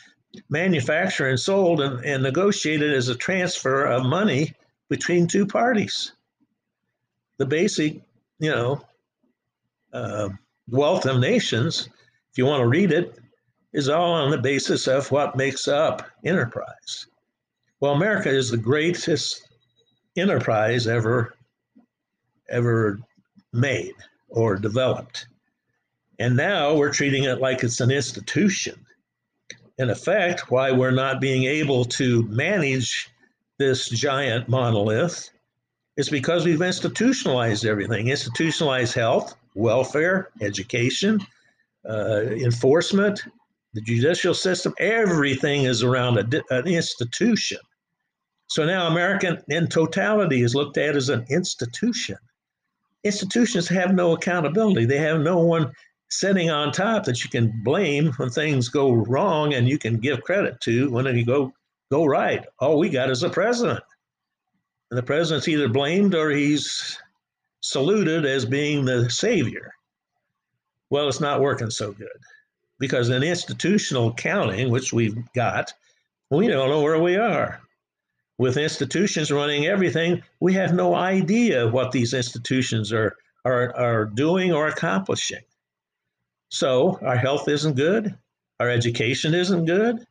manufactured 0.51 1.29
and 1.29 1.41
sold 1.41 1.81
and, 1.81 2.05
and 2.05 2.23
negotiated 2.23 2.93
as 2.93 3.09
a 3.09 3.15
transfer 3.15 3.87
of 3.87 4.05
money 4.05 4.53
between 4.91 5.27
two 5.27 5.47
parties. 5.47 6.13
The 7.39 7.47
basic, 7.47 7.95
you 8.39 8.51
know, 8.51 8.83
uh, 9.97 10.29
Wealth 10.69 11.07
of 11.07 11.21
Nations, 11.21 11.89
if 12.31 12.39
you 12.39 12.45
want 12.45 12.61
to 12.61 12.69
read 12.69 12.93
it, 12.93 13.19
is 13.73 13.89
all 13.89 14.13
on 14.13 14.31
the 14.31 14.39
basis 14.39 14.87
of 14.87 15.11
what 15.11 15.37
makes 15.37 15.69
up 15.69 16.07
enterprise. 16.25 17.07
Well, 17.81 17.93
America 17.93 18.31
is 18.31 18.51
the 18.51 18.57
greatest 18.57 19.43
enterprise 20.17 20.87
ever 20.87 21.35
ever 22.49 23.01
made 23.53 23.95
or 24.29 24.57
developed. 24.57 25.27
And 26.19 26.37
now 26.37 26.75
we're 26.75 26.93
treating 26.93 27.25
it 27.25 27.41
like 27.41 27.65
it's 27.65 27.81
an 27.81 27.91
institution. 27.91 28.87
In 29.79 29.91
effect, 29.91 30.51
why 30.51 30.71
we're 30.73 30.91
not 30.91 31.21
being 31.21 31.45
able 31.45 31.85
to 31.85 32.23
manage 32.29 33.11
this 33.59 33.89
giant 33.89 34.49
monolith 34.49 35.31
is 35.97 36.09
because 36.09 36.45
we've 36.45 36.63
institutionalized 36.63 37.65
everything 37.67 38.09
institutionalized 38.09 38.95
health, 38.95 39.35
welfare, 39.57 40.29
education, 40.41 41.21
uh, 41.89 42.23
enforcement, 42.23 43.23
the 43.75 43.81
judicial 43.81 44.35
system, 44.35 44.75
everything 44.79 45.65
is 45.65 45.83
around 45.83 46.19
a, 46.19 46.43
an 46.51 46.67
institution. 46.67 47.59
So 48.49 48.65
now 48.65 48.87
American 48.87 49.43
in 49.49 49.67
totality 49.67 50.43
is 50.43 50.55
looked 50.55 50.79
at 50.79 50.95
as 50.95 51.09
an 51.09 51.25
institution. 51.29 52.17
Institutions 53.03 53.69
have 53.69 53.95
no 53.95 54.13
accountability. 54.15 54.85
They 54.85 54.99
have 54.99 55.21
no 55.21 55.39
one 55.39 55.73
sitting 56.09 56.51
on 56.51 56.71
top 56.71 57.05
that 57.05 57.25
you 57.25 57.31
can 57.31 57.63
blame 57.65 58.13
when 58.13 58.31
things 58.31 58.69
go 58.69 58.93
wrong 58.93 59.55
and 59.55 59.69
you 59.69 59.79
can 59.79 59.99
give 59.99 60.23
credit 60.23 60.61
to 60.63 60.91
when 60.91 61.05
they 61.05 61.23
go 61.23 61.53
go 61.91 62.05
right. 62.05 62.45
All 62.61 62.79
we 62.79 62.89
got 62.89 63.11
is 63.11 63.23
a 63.23 63.31
president. 63.31 63.81
And 64.91 64.99
the 64.99 65.03
president's 65.03 65.49
either 65.49 65.69
blamed 65.69 66.15
or 66.15 66.31
he's 66.31 66.99
saluted 67.67 68.25
as 68.25 68.45
being 68.45 68.85
the 68.85 69.11
savior. 69.11 69.73
Well, 70.89 71.09
it's 71.09 71.21
not 71.21 71.41
working 71.41 71.71
so 71.71 71.93
good 71.93 72.09
because 72.79 73.09
in 73.09 73.23
institutional 73.23 74.15
counting, 74.15 74.71
which 74.71 74.93
we've 74.93 75.17
got, 75.33 75.73
we 76.31 76.47
don't 76.47 76.69
know 76.69 76.83
where 76.83 77.03
we 77.03 77.17
are. 77.17 77.61
With 78.39 78.57
institutions 78.57 79.33
running 79.33 79.67
everything, 79.67 80.23
we 80.41 80.53
have 80.55 80.75
no 80.75 80.95
idea 80.95 81.67
what 81.67 81.91
these 81.91 82.15
institutions 82.15 82.93
are, 82.93 83.17
are, 83.45 83.75
are 83.75 84.05
doing 84.05 84.53
or 84.53 84.69
accomplishing. 84.69 85.43
So 86.51 86.99
our 87.03 87.17
health 87.17 87.49
isn't 87.49 87.75
good, 87.75 88.17
our 88.61 88.71
education 88.71 89.35
isn't 89.35 89.65
good. 89.65 90.07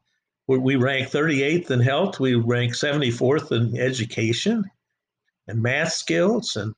We 0.47 0.75
rank 0.75 1.09
38th 1.09 1.71
in 1.71 1.79
health, 1.79 2.19
we 2.19 2.35
rank 2.35 2.73
74th 2.73 3.51
in 3.51 3.79
education 3.79 4.65
and 5.47 5.61
math 5.61 5.93
skills. 5.93 6.55
And 6.55 6.75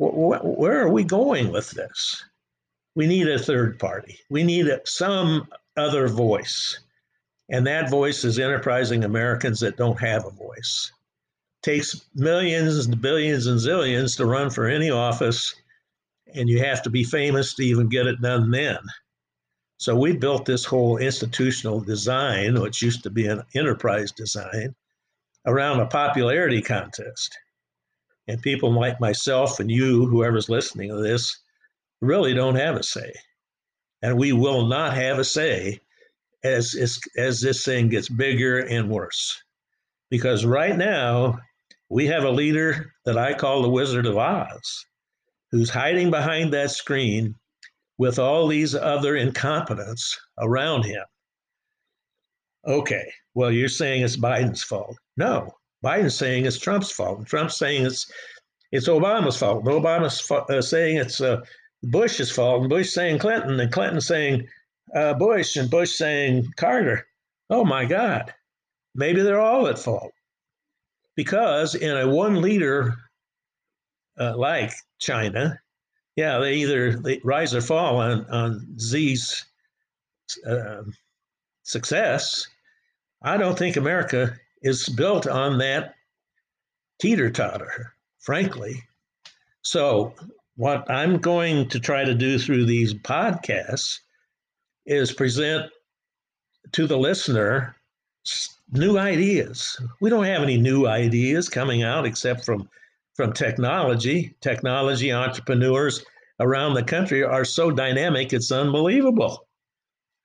where 0.00 0.80
are 0.80 0.90
we 0.90 1.04
going 1.04 1.52
with 1.52 1.70
this? 1.70 2.24
we 2.94 3.06
need 3.06 3.28
a 3.28 3.38
third 3.38 3.78
party. 3.78 4.18
We 4.28 4.42
need 4.42 4.68
some 4.84 5.48
other 5.76 6.08
voice. 6.08 6.78
And 7.48 7.66
that 7.66 7.90
voice 7.90 8.24
is 8.24 8.38
enterprising 8.38 9.04
Americans 9.04 9.60
that 9.60 9.76
don't 9.76 9.98
have 10.00 10.26
a 10.26 10.30
voice. 10.30 10.92
takes 11.62 12.06
millions 12.14 12.86
and 12.86 13.00
billions 13.02 13.46
and 13.46 13.60
zillions 13.60 14.16
to 14.16 14.24
run 14.24 14.48
for 14.48 14.66
any 14.66 14.88
office, 14.90 15.54
and 16.34 16.48
you 16.48 16.58
have 16.58 16.82
to 16.82 16.90
be 16.90 17.04
famous 17.04 17.54
to 17.54 17.62
even 17.62 17.88
get 17.88 18.06
it 18.06 18.22
done 18.22 18.50
then. 18.50 18.78
So 19.76 19.94
we 19.94 20.16
built 20.16 20.46
this 20.46 20.64
whole 20.64 20.96
institutional 20.96 21.80
design, 21.80 22.60
which 22.60 22.82
used 22.82 23.02
to 23.02 23.10
be 23.10 23.26
an 23.26 23.42
enterprise 23.54 24.10
design, 24.10 24.74
around 25.46 25.80
a 25.80 25.86
popularity 25.86 26.62
contest. 26.62 27.38
And 28.30 28.40
people 28.40 28.72
like 28.72 29.00
myself 29.00 29.58
and 29.58 29.68
you, 29.68 30.06
whoever's 30.06 30.48
listening 30.48 30.90
to 30.90 31.02
this, 31.02 31.36
really 32.00 32.32
don't 32.32 32.54
have 32.54 32.76
a 32.76 32.82
say. 32.82 33.12
And 34.02 34.16
we 34.16 34.32
will 34.32 34.68
not 34.68 34.94
have 34.94 35.18
a 35.18 35.24
say 35.24 35.80
as, 36.44 36.76
as, 36.80 37.00
as 37.16 37.40
this 37.40 37.64
thing 37.64 37.88
gets 37.88 38.08
bigger 38.08 38.60
and 38.60 38.88
worse. 38.88 39.42
Because 40.10 40.44
right 40.44 40.76
now, 40.76 41.40
we 41.88 42.06
have 42.06 42.22
a 42.22 42.30
leader 42.30 42.92
that 43.04 43.18
I 43.18 43.34
call 43.34 43.62
the 43.62 43.68
Wizard 43.68 44.06
of 44.06 44.16
Oz, 44.16 44.86
who's 45.50 45.68
hiding 45.68 46.12
behind 46.12 46.52
that 46.52 46.70
screen 46.70 47.34
with 47.98 48.20
all 48.20 48.46
these 48.46 48.76
other 48.76 49.16
incompetents 49.16 50.16
around 50.38 50.84
him. 50.84 51.02
Okay, 52.64 53.10
well, 53.34 53.50
you're 53.50 53.68
saying 53.68 54.04
it's 54.04 54.16
Biden's 54.16 54.62
fault. 54.62 54.96
No, 55.16 55.50
Biden's 55.84 56.14
saying 56.14 56.46
it's 56.46 56.58
Trump's 56.58 56.90
fault. 56.90 57.26
Trump's 57.26 57.56
saying 57.56 57.86
it's 57.86 58.10
it's 58.72 58.88
Obama's 58.88 59.36
fault. 59.36 59.64
Obama's 59.64 60.30
uh, 60.30 60.62
saying 60.62 60.98
it's 60.98 61.20
uh, 61.20 61.40
Bush's 61.82 62.30
fault, 62.30 62.60
and 62.60 62.70
Bush 62.70 62.90
saying 62.90 63.18
Clinton, 63.18 63.58
and 63.58 63.72
Clinton 63.72 64.00
saying 64.00 64.46
uh, 64.94 65.14
Bush, 65.14 65.56
and 65.56 65.70
Bush 65.70 65.92
saying 65.92 66.46
Carter. 66.56 67.06
Oh 67.48 67.64
my 67.64 67.84
God, 67.84 68.32
maybe 68.94 69.22
they're 69.22 69.40
all 69.40 69.66
at 69.66 69.78
fault. 69.78 70.12
Because 71.16 71.74
in 71.74 71.96
a 71.96 72.08
one 72.08 72.40
leader 72.40 72.96
uh, 74.18 74.36
like 74.36 74.72
China, 74.98 75.58
yeah, 76.16 76.38
they 76.38 76.54
either 76.54 76.96
they 76.96 77.20
rise 77.24 77.54
or 77.54 77.60
fall 77.60 77.96
on, 77.96 78.26
on 78.26 78.66
Xi's 78.78 79.44
uh, 80.46 80.82
success. 81.62 82.46
I 83.22 83.36
don't 83.36 83.58
think 83.58 83.76
America 83.76 84.36
is 84.62 84.88
built 84.88 85.26
on 85.26 85.58
that 85.58 85.94
teeter 87.00 87.30
totter, 87.30 87.94
frankly. 88.18 88.82
So 89.62 90.14
what 90.56 90.90
I'm 90.90 91.18
going 91.18 91.68
to 91.68 91.80
try 91.80 92.04
to 92.04 92.14
do 92.14 92.38
through 92.38 92.66
these 92.66 92.94
podcasts 92.94 93.98
is 94.86 95.12
present 95.12 95.70
to 96.72 96.86
the 96.86 96.98
listener 96.98 97.74
new 98.72 98.98
ideas. 98.98 99.80
We 100.00 100.10
don't 100.10 100.24
have 100.24 100.42
any 100.42 100.56
new 100.56 100.86
ideas 100.86 101.48
coming 101.48 101.82
out 101.82 102.06
except 102.06 102.44
from 102.44 102.68
from 103.14 103.32
technology. 103.32 104.34
Technology 104.40 105.12
entrepreneurs 105.12 106.04
around 106.38 106.74
the 106.74 106.82
country 106.82 107.22
are 107.22 107.44
so 107.44 107.70
dynamic 107.70 108.32
it's 108.32 108.52
unbelievable. 108.52 109.46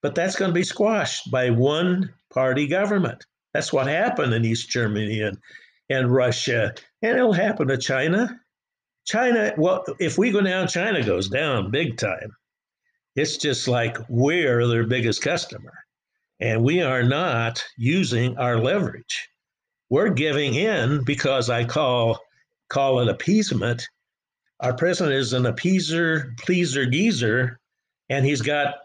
But 0.01 0.15
that's 0.15 0.35
going 0.35 0.49
to 0.49 0.55
be 0.55 0.63
squashed 0.63 1.31
by 1.31 1.49
one 1.49 2.13
party 2.31 2.67
government. 2.67 3.25
That's 3.55 3.71
what 3.71 3.87
happened 3.87 4.33
in 4.33 4.43
East 4.43 4.69
Germany 4.69 5.21
and, 5.21 5.37
and 5.89 6.13
Russia. 6.13 6.73
And 7.01 7.17
it'll 7.17 7.31
happen 7.31 7.69
to 7.69 7.77
China. 7.77 8.37
China, 9.05 9.53
well, 9.57 9.85
if 9.97 10.17
we 10.17 10.29
go 10.31 10.41
down, 10.41 10.67
China 10.67 11.01
goes 11.01 11.29
down 11.29 11.71
big 11.71 11.97
time. 11.97 12.35
It's 13.15 13.37
just 13.37 13.69
like 13.69 13.97
we're 14.09 14.67
their 14.67 14.85
biggest 14.85 15.21
customer. 15.21 15.71
And 16.41 16.65
we 16.65 16.81
are 16.81 17.03
not 17.03 17.63
using 17.77 18.37
our 18.37 18.57
leverage. 18.57 19.29
We're 19.89 20.09
giving 20.09 20.55
in 20.55 21.05
because 21.05 21.49
I 21.49 21.63
call 21.63 22.19
call 22.69 22.99
it 22.99 23.07
appeasement. 23.07 23.87
Our 24.59 24.73
president 24.73 25.15
is 25.15 25.31
an 25.31 25.43
appeaser, 25.43 26.37
pleaser, 26.39 26.85
geezer, 26.85 27.61
and 28.09 28.25
he's 28.25 28.41
got 28.41 28.75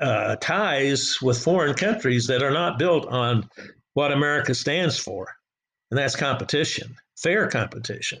uh, 0.00 0.36
ties 0.36 1.20
with 1.22 1.42
foreign 1.42 1.74
countries 1.74 2.26
that 2.26 2.42
are 2.42 2.50
not 2.50 2.78
built 2.78 3.06
on 3.06 3.48
what 3.94 4.12
America 4.12 4.54
stands 4.54 4.98
for, 4.98 5.28
and 5.90 5.98
that's 5.98 6.16
competition, 6.16 6.96
fair 7.16 7.48
competition 7.48 8.20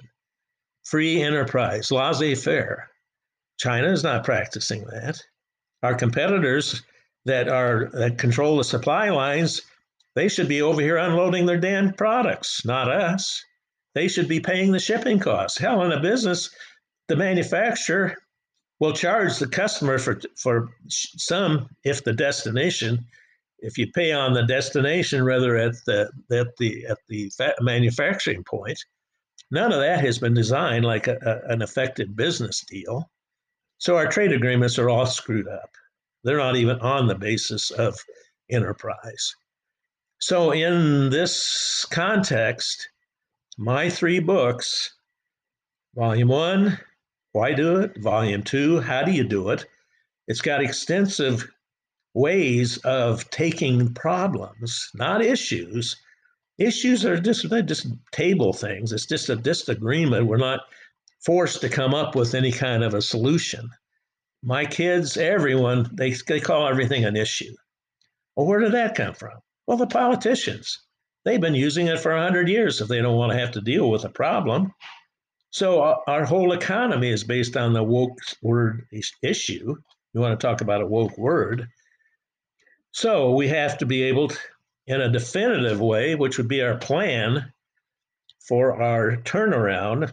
free 0.84 1.22
enterprise, 1.22 1.90
laissez 1.90 2.34
faire. 2.34 2.90
China 3.58 3.90
is 3.90 4.04
not 4.04 4.24
practicing 4.24 4.84
that. 4.84 5.20
Our 5.82 5.94
competitors 5.94 6.82
that 7.24 7.48
are 7.48 7.90
that 7.94 8.18
control 8.18 8.56
the 8.56 8.64
supply 8.64 9.10
lines, 9.10 9.62
they 10.14 10.28
should 10.28 10.48
be 10.48 10.62
over 10.62 10.80
here 10.80 10.96
unloading 10.96 11.46
their 11.46 11.58
damn 11.58 11.92
products, 11.92 12.64
not 12.64 12.90
us. 12.90 13.42
They 13.94 14.08
should 14.08 14.28
be 14.28 14.40
paying 14.40 14.72
the 14.72 14.78
shipping 14.78 15.18
costs. 15.18 15.58
Hell, 15.58 15.82
in 15.84 15.92
a 15.92 16.00
business, 16.00 16.50
the 17.08 17.16
manufacturer 17.16 18.16
will 18.80 18.92
charge 18.92 19.38
the 19.38 19.46
customer 19.46 19.98
for 19.98 20.20
for 20.36 20.68
some 20.88 21.68
if 21.84 22.04
the 22.04 22.12
destination 22.12 23.06
if 23.58 23.78
you 23.78 23.90
pay 23.92 24.12
on 24.12 24.32
the 24.32 24.42
destination 24.42 25.24
rather 25.24 25.56
at 25.56 25.74
the 25.86 26.10
at 26.30 26.56
the 26.58 26.86
at 26.86 26.98
the 27.08 27.30
manufacturing 27.60 28.44
point 28.44 28.78
None 29.50 29.72
of 29.72 29.80
that 29.80 30.00
has 30.00 30.18
been 30.18 30.34
designed 30.34 30.84
like 30.84 31.06
a, 31.06 31.16
a, 31.22 31.52
an 31.52 31.62
effective 31.62 32.16
business 32.16 32.64
deal. 32.68 33.08
So 33.78 33.96
our 33.96 34.08
trade 34.08 34.32
agreements 34.32 34.78
are 34.78 34.88
all 34.88 35.06
screwed 35.06 35.48
up. 35.48 35.70
They're 36.24 36.38
not 36.38 36.56
even 36.56 36.80
on 36.80 37.06
the 37.06 37.14
basis 37.14 37.70
of 37.70 37.96
enterprise. 38.50 39.34
So, 40.18 40.52
in 40.52 41.10
this 41.10 41.84
context, 41.90 42.88
my 43.58 43.90
three 43.90 44.18
books 44.20 44.94
Volume 45.94 46.28
one, 46.28 46.80
Why 47.30 47.52
Do 47.52 47.76
It? 47.76 47.96
Volume 47.98 48.42
two, 48.42 48.80
How 48.80 49.04
Do 49.04 49.12
You 49.12 49.22
Do 49.22 49.50
It? 49.50 49.66
It's 50.26 50.40
got 50.40 50.62
extensive 50.62 51.48
ways 52.14 52.78
of 52.78 53.28
taking 53.30 53.92
problems, 53.92 54.90
not 54.94 55.22
issues, 55.22 55.96
issues 56.58 57.04
are 57.04 57.18
just 57.18 57.48
they're 57.50 57.62
just 57.62 57.88
table 58.12 58.52
things. 58.52 58.92
It's 58.92 59.06
just 59.06 59.28
a 59.28 59.36
disagreement. 59.36 60.26
We're 60.26 60.36
not 60.36 60.60
forced 61.24 61.60
to 61.62 61.68
come 61.68 61.94
up 61.94 62.14
with 62.14 62.34
any 62.34 62.52
kind 62.52 62.84
of 62.84 62.94
a 62.94 63.02
solution. 63.02 63.68
My 64.42 64.64
kids, 64.64 65.16
everyone, 65.16 65.88
they, 65.94 66.12
they 66.28 66.40
call 66.40 66.68
everything 66.68 67.04
an 67.04 67.16
issue. 67.16 67.54
Well, 68.36 68.46
where 68.46 68.60
did 68.60 68.72
that 68.72 68.94
come 68.94 69.14
from? 69.14 69.38
Well, 69.66 69.78
the 69.78 69.86
politicians. 69.86 70.82
They've 71.24 71.40
been 71.40 71.54
using 71.54 71.86
it 71.86 71.98
for 71.98 72.12
100 72.12 72.48
years 72.48 72.82
if 72.82 72.88
they 72.88 73.00
don't 73.00 73.16
want 73.16 73.32
to 73.32 73.38
have 73.38 73.52
to 73.52 73.62
deal 73.62 73.90
with 73.90 74.04
a 74.04 74.10
problem. 74.10 74.74
So 75.50 75.80
our, 75.80 76.02
our 76.06 76.24
whole 76.26 76.52
economy 76.52 77.08
is 77.08 77.24
based 77.24 77.56
on 77.56 77.72
the 77.72 77.82
woke 77.82 78.18
word 78.42 78.86
issue. 79.22 79.74
You 80.12 80.20
want 80.20 80.38
to 80.38 80.46
talk 80.46 80.60
about 80.60 80.82
a 80.82 80.86
woke 80.86 81.16
word. 81.16 81.66
So 82.94 83.32
we 83.32 83.48
have 83.48 83.78
to 83.78 83.86
be 83.86 84.04
able 84.04 84.28
to, 84.28 84.38
in 84.86 85.00
a 85.00 85.10
definitive 85.10 85.80
way, 85.80 86.14
which 86.14 86.38
would 86.38 86.46
be 86.46 86.62
our 86.62 86.76
plan 86.76 87.52
for 88.46 88.80
our 88.80 89.16
turnaround. 89.16 90.12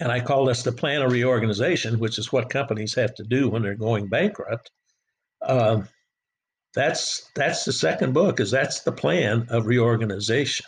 And 0.00 0.10
I 0.10 0.18
call 0.18 0.44
this 0.44 0.64
the 0.64 0.72
plan 0.72 1.02
of 1.02 1.12
reorganization, 1.12 2.00
which 2.00 2.18
is 2.18 2.32
what 2.32 2.50
companies 2.50 2.96
have 2.96 3.14
to 3.14 3.22
do 3.22 3.48
when 3.48 3.62
they're 3.62 3.76
going 3.76 4.08
bankrupt. 4.08 4.72
Uh, 5.40 5.82
that's 6.74 7.30
that's 7.36 7.64
the 7.64 7.72
second 7.72 8.12
book. 8.12 8.40
Is 8.40 8.50
that's 8.50 8.80
the 8.80 8.90
plan 8.90 9.46
of 9.48 9.66
reorganization. 9.66 10.66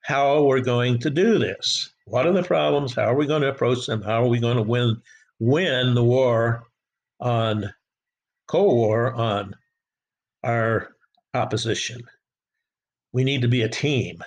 How 0.00 0.44
we're 0.44 0.60
going 0.60 0.98
to 1.00 1.10
do 1.10 1.38
this? 1.38 1.92
What 2.06 2.26
are 2.26 2.32
the 2.32 2.42
problems? 2.42 2.94
How 2.94 3.12
are 3.12 3.16
we 3.16 3.26
going 3.26 3.42
to 3.42 3.50
approach 3.50 3.84
them? 3.84 4.00
How 4.00 4.24
are 4.24 4.28
we 4.28 4.40
going 4.40 4.56
to 4.56 4.62
win 4.62 5.02
win 5.40 5.92
the 5.92 6.04
war 6.04 6.64
on 7.20 7.70
Cold 8.46 8.76
War 8.76 9.12
on 9.12 9.54
our 10.46 10.96
opposition? 11.34 12.02
We 13.12 13.24
need 13.24 13.42
to 13.42 13.48
be 13.48 13.62
a 13.62 13.68
team. 13.68 14.22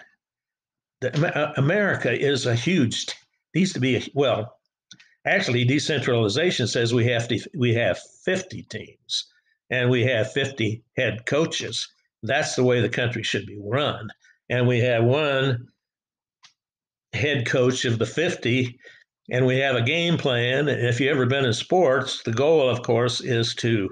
The, 1.01 1.37
uh, 1.37 1.53
America 1.57 2.11
is 2.11 2.45
a 2.45 2.55
huge 2.55 3.07
needs 3.55 3.73
to 3.73 3.79
be 3.79 3.97
a, 3.97 4.03
well. 4.13 4.55
Actually, 5.25 5.65
decentralization 5.65 6.67
says 6.67 6.93
we 6.93 7.05
have 7.05 7.27
to 7.27 7.39
we 7.57 7.73
have 7.73 7.99
50 8.23 8.63
teams 8.63 9.25
and 9.69 9.89
we 9.89 10.03
have 10.03 10.31
50 10.31 10.83
head 10.97 11.25
coaches. 11.25 11.87
That's 12.23 12.55
the 12.55 12.63
way 12.63 12.81
the 12.81 12.89
country 12.89 13.23
should 13.23 13.45
be 13.45 13.59
run. 13.61 14.09
And 14.49 14.67
we 14.67 14.79
have 14.79 15.03
one 15.03 15.67
head 17.13 17.45
coach 17.45 17.85
of 17.85 17.99
the 17.99 18.05
50, 18.05 18.77
and 19.31 19.45
we 19.45 19.57
have 19.57 19.75
a 19.75 19.81
game 19.81 20.17
plan. 20.17 20.67
If 20.67 20.99
you've 20.99 21.11
ever 21.11 21.25
been 21.25 21.45
in 21.45 21.53
sports, 21.53 22.23
the 22.23 22.31
goal, 22.31 22.67
of 22.67 22.81
course, 22.81 23.21
is 23.21 23.53
to 23.55 23.89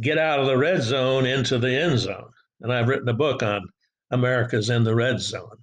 get 0.00 0.18
out 0.18 0.40
of 0.40 0.46
the 0.46 0.56
red 0.56 0.82
zone 0.82 1.26
into 1.26 1.58
the 1.58 1.72
end 1.72 1.98
zone. 1.98 2.30
And 2.60 2.72
I've 2.72 2.88
written 2.88 3.08
a 3.08 3.14
book 3.14 3.42
on 3.42 3.68
America's 4.10 4.70
in 4.70 4.84
the 4.84 4.94
red 4.94 5.20
zone. 5.20 5.58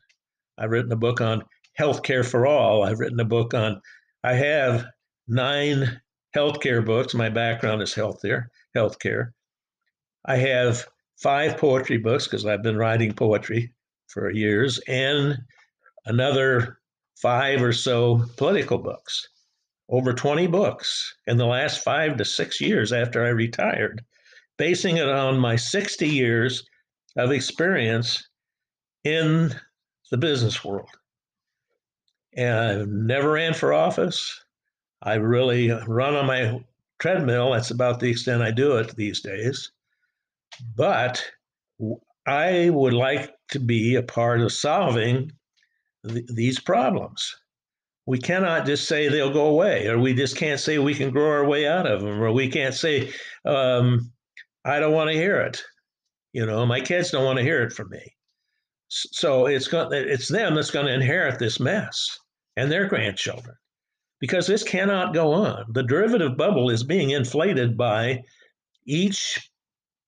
I've 0.57 0.71
written 0.71 0.91
a 0.91 0.97
book 0.97 1.21
on 1.21 1.43
healthcare 1.79 2.25
for 2.25 2.45
all. 2.45 2.83
I've 2.83 2.99
written 2.99 3.19
a 3.19 3.25
book 3.25 3.53
on, 3.53 3.81
I 4.23 4.33
have 4.33 4.85
nine 5.27 6.01
healthcare 6.35 6.85
books. 6.85 7.13
My 7.13 7.29
background 7.29 7.81
is 7.81 7.93
healthcare. 7.93 8.45
Healthcare. 8.75 9.31
I 10.25 10.37
have 10.37 10.85
five 11.17 11.57
poetry 11.57 11.97
books 11.97 12.25
because 12.25 12.45
I've 12.45 12.63
been 12.63 12.77
writing 12.77 13.13
poetry 13.13 13.73
for 14.07 14.29
years, 14.29 14.79
and 14.87 15.37
another 16.05 16.79
five 17.15 17.61
or 17.61 17.73
so 17.73 18.25
political 18.37 18.77
books. 18.77 19.27
Over 19.89 20.13
20 20.13 20.47
books 20.47 21.15
in 21.27 21.37
the 21.37 21.45
last 21.45 21.83
five 21.83 22.17
to 22.17 22.25
six 22.25 22.59
years 22.59 22.91
after 22.91 23.23
I 23.23 23.29
retired, 23.29 24.03
basing 24.57 24.97
it 24.97 25.09
on 25.09 25.37
my 25.37 25.55
60 25.55 26.07
years 26.07 26.65
of 27.17 27.31
experience 27.31 28.27
in 29.03 29.53
the 30.11 30.17
business 30.17 30.63
world. 30.63 30.89
And 32.35 32.81
I 32.81 32.85
never 32.85 33.31
ran 33.31 33.53
for 33.53 33.73
office. 33.73 34.43
I 35.01 35.15
really 35.15 35.69
run 35.69 36.15
on 36.15 36.25
my 36.25 36.59
treadmill. 36.99 37.51
That's 37.51 37.71
about 37.71 37.99
the 37.99 38.09
extent 38.09 38.41
I 38.41 38.51
do 38.51 38.77
it 38.77 38.95
these 38.95 39.21
days. 39.21 39.71
But 40.75 41.23
I 42.25 42.69
would 42.69 42.93
like 42.93 43.33
to 43.49 43.59
be 43.59 43.95
a 43.95 44.03
part 44.03 44.41
of 44.41 44.51
solving 44.51 45.31
th- 46.07 46.25
these 46.27 46.59
problems. 46.59 47.35
We 48.07 48.19
cannot 48.19 48.65
just 48.65 48.87
say 48.87 49.07
they'll 49.07 49.33
go 49.33 49.47
away, 49.47 49.87
or 49.87 49.99
we 49.99 50.13
just 50.13 50.37
can't 50.37 50.59
say 50.59 50.77
we 50.77 50.93
can 50.93 51.11
grow 51.11 51.29
our 51.29 51.45
way 51.45 51.67
out 51.67 51.87
of 51.87 52.01
them, 52.01 52.21
or 52.21 52.31
we 52.31 52.49
can't 52.49 52.73
say, 52.73 53.11
um, 53.45 54.11
I 54.65 54.79
don't 54.79 54.93
want 54.93 55.11
to 55.11 55.15
hear 55.15 55.39
it. 55.41 55.61
You 56.33 56.45
know, 56.45 56.65
my 56.65 56.81
kids 56.81 57.11
don't 57.11 57.23
want 57.23 57.37
to 57.37 57.43
hear 57.43 57.63
it 57.63 57.71
from 57.71 57.89
me. 57.89 58.01
So 58.89 59.45
it's 59.45 59.67
going 59.67 59.89
it's 59.93 60.27
them 60.27 60.55
that's 60.55 60.71
going 60.71 60.85
to 60.87 60.93
inherit 60.93 61.39
this 61.39 61.59
mess 61.59 62.17
and 62.57 62.71
their 62.71 62.87
grandchildren 62.87 63.55
because 64.19 64.47
this 64.47 64.63
cannot 64.63 65.13
go 65.13 65.33
on. 65.33 65.65
The 65.73 65.83
derivative 65.83 66.37
bubble 66.37 66.69
is 66.69 66.83
being 66.83 67.11
inflated 67.11 67.77
by 67.77 68.23
each 68.85 69.49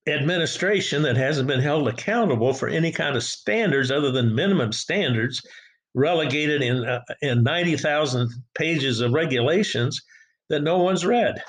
administration 0.08 1.02
that 1.04 1.17
hasn't 1.17 1.48
been 1.48 1.60
held 1.60 1.88
accountable 1.88 2.54
for 2.54 2.67
any 2.67 2.91
kind 2.91 3.15
of 3.15 3.24
standards 3.24 3.91
other 3.91 4.12
than 4.12 4.34
minimum 4.34 4.72
standards 4.72 5.46
relegated 5.93 6.62
in 6.62 6.86
uh, 6.86 7.02
in 7.22 7.43
90,000 7.43 8.30
pages 8.56 9.02
of 9.02 9.13
regulations 9.13 10.02
that 10.50 10.63
no 10.63 10.78
one's 10.78 11.06
read. 11.06 11.41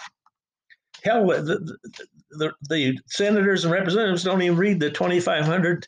Hell, 1.04 1.26
the, 1.26 1.76
the, 2.30 2.98
senators 3.06 3.64
and 3.64 3.72
representatives 3.72 4.24
don't 4.24 4.42
even 4.42 4.56
read 4.56 4.80
the 4.80 4.90
2,500 4.90 5.86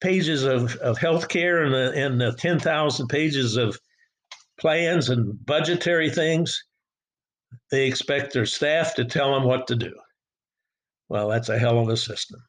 pages 0.00 0.44
of, 0.44 0.76
of 0.76 0.98
health 0.98 1.28
care 1.28 1.62
and 1.64 1.72
the, 1.72 1.92
and 1.94 2.20
the 2.20 2.32
10,000 2.32 3.08
pages 3.08 3.56
of 3.56 3.78
plans 4.58 5.08
and 5.08 5.44
budgetary 5.46 6.10
things. 6.10 6.62
They 7.70 7.86
expect 7.86 8.32
their 8.32 8.46
staff 8.46 8.94
to 8.94 9.04
tell 9.04 9.34
them 9.34 9.44
what 9.44 9.66
to 9.68 9.76
do. 9.76 9.92
Well, 11.08 11.28
that's 11.28 11.48
a 11.48 11.58
hell 11.58 11.78
of 11.78 11.88
a 11.88 11.96
system. 11.96 12.40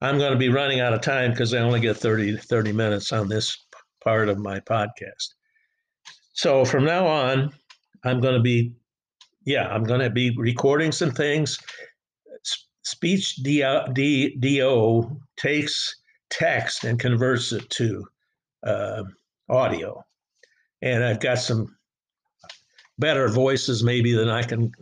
I'm 0.00 0.18
going 0.18 0.32
to 0.32 0.38
be 0.38 0.48
running 0.48 0.80
out 0.80 0.92
of 0.92 1.00
time 1.00 1.30
because 1.30 1.54
I 1.54 1.58
only 1.58 1.80
get 1.80 1.96
30, 1.96 2.36
30 2.36 2.72
minutes 2.72 3.12
on 3.12 3.28
this 3.28 3.56
part 4.02 4.28
of 4.28 4.38
my 4.38 4.60
podcast. 4.60 5.34
So 6.32 6.64
from 6.64 6.84
now 6.84 7.06
on, 7.06 7.52
I'm 8.04 8.20
going 8.20 8.34
to 8.34 8.42
be, 8.42 8.74
yeah, 9.46 9.68
I'm 9.68 9.84
going 9.84 10.00
to 10.00 10.10
be 10.10 10.34
recording 10.36 10.92
some 10.92 11.10
things. 11.10 11.58
Speechelo, 12.86 13.96
takes 15.36 15.96
text 16.30 16.84
and 16.84 16.98
converts 16.98 17.52
it 17.52 17.68
to 17.70 18.06
uh, 18.64 19.04
audio. 19.48 20.04
And 20.82 21.02
I've 21.04 21.20
got 21.20 21.38
some 21.38 21.76
better 22.98 23.28
voices 23.28 23.82
maybe 23.82 24.12
than 24.12 24.28
I 24.28 24.42
can 24.42 24.72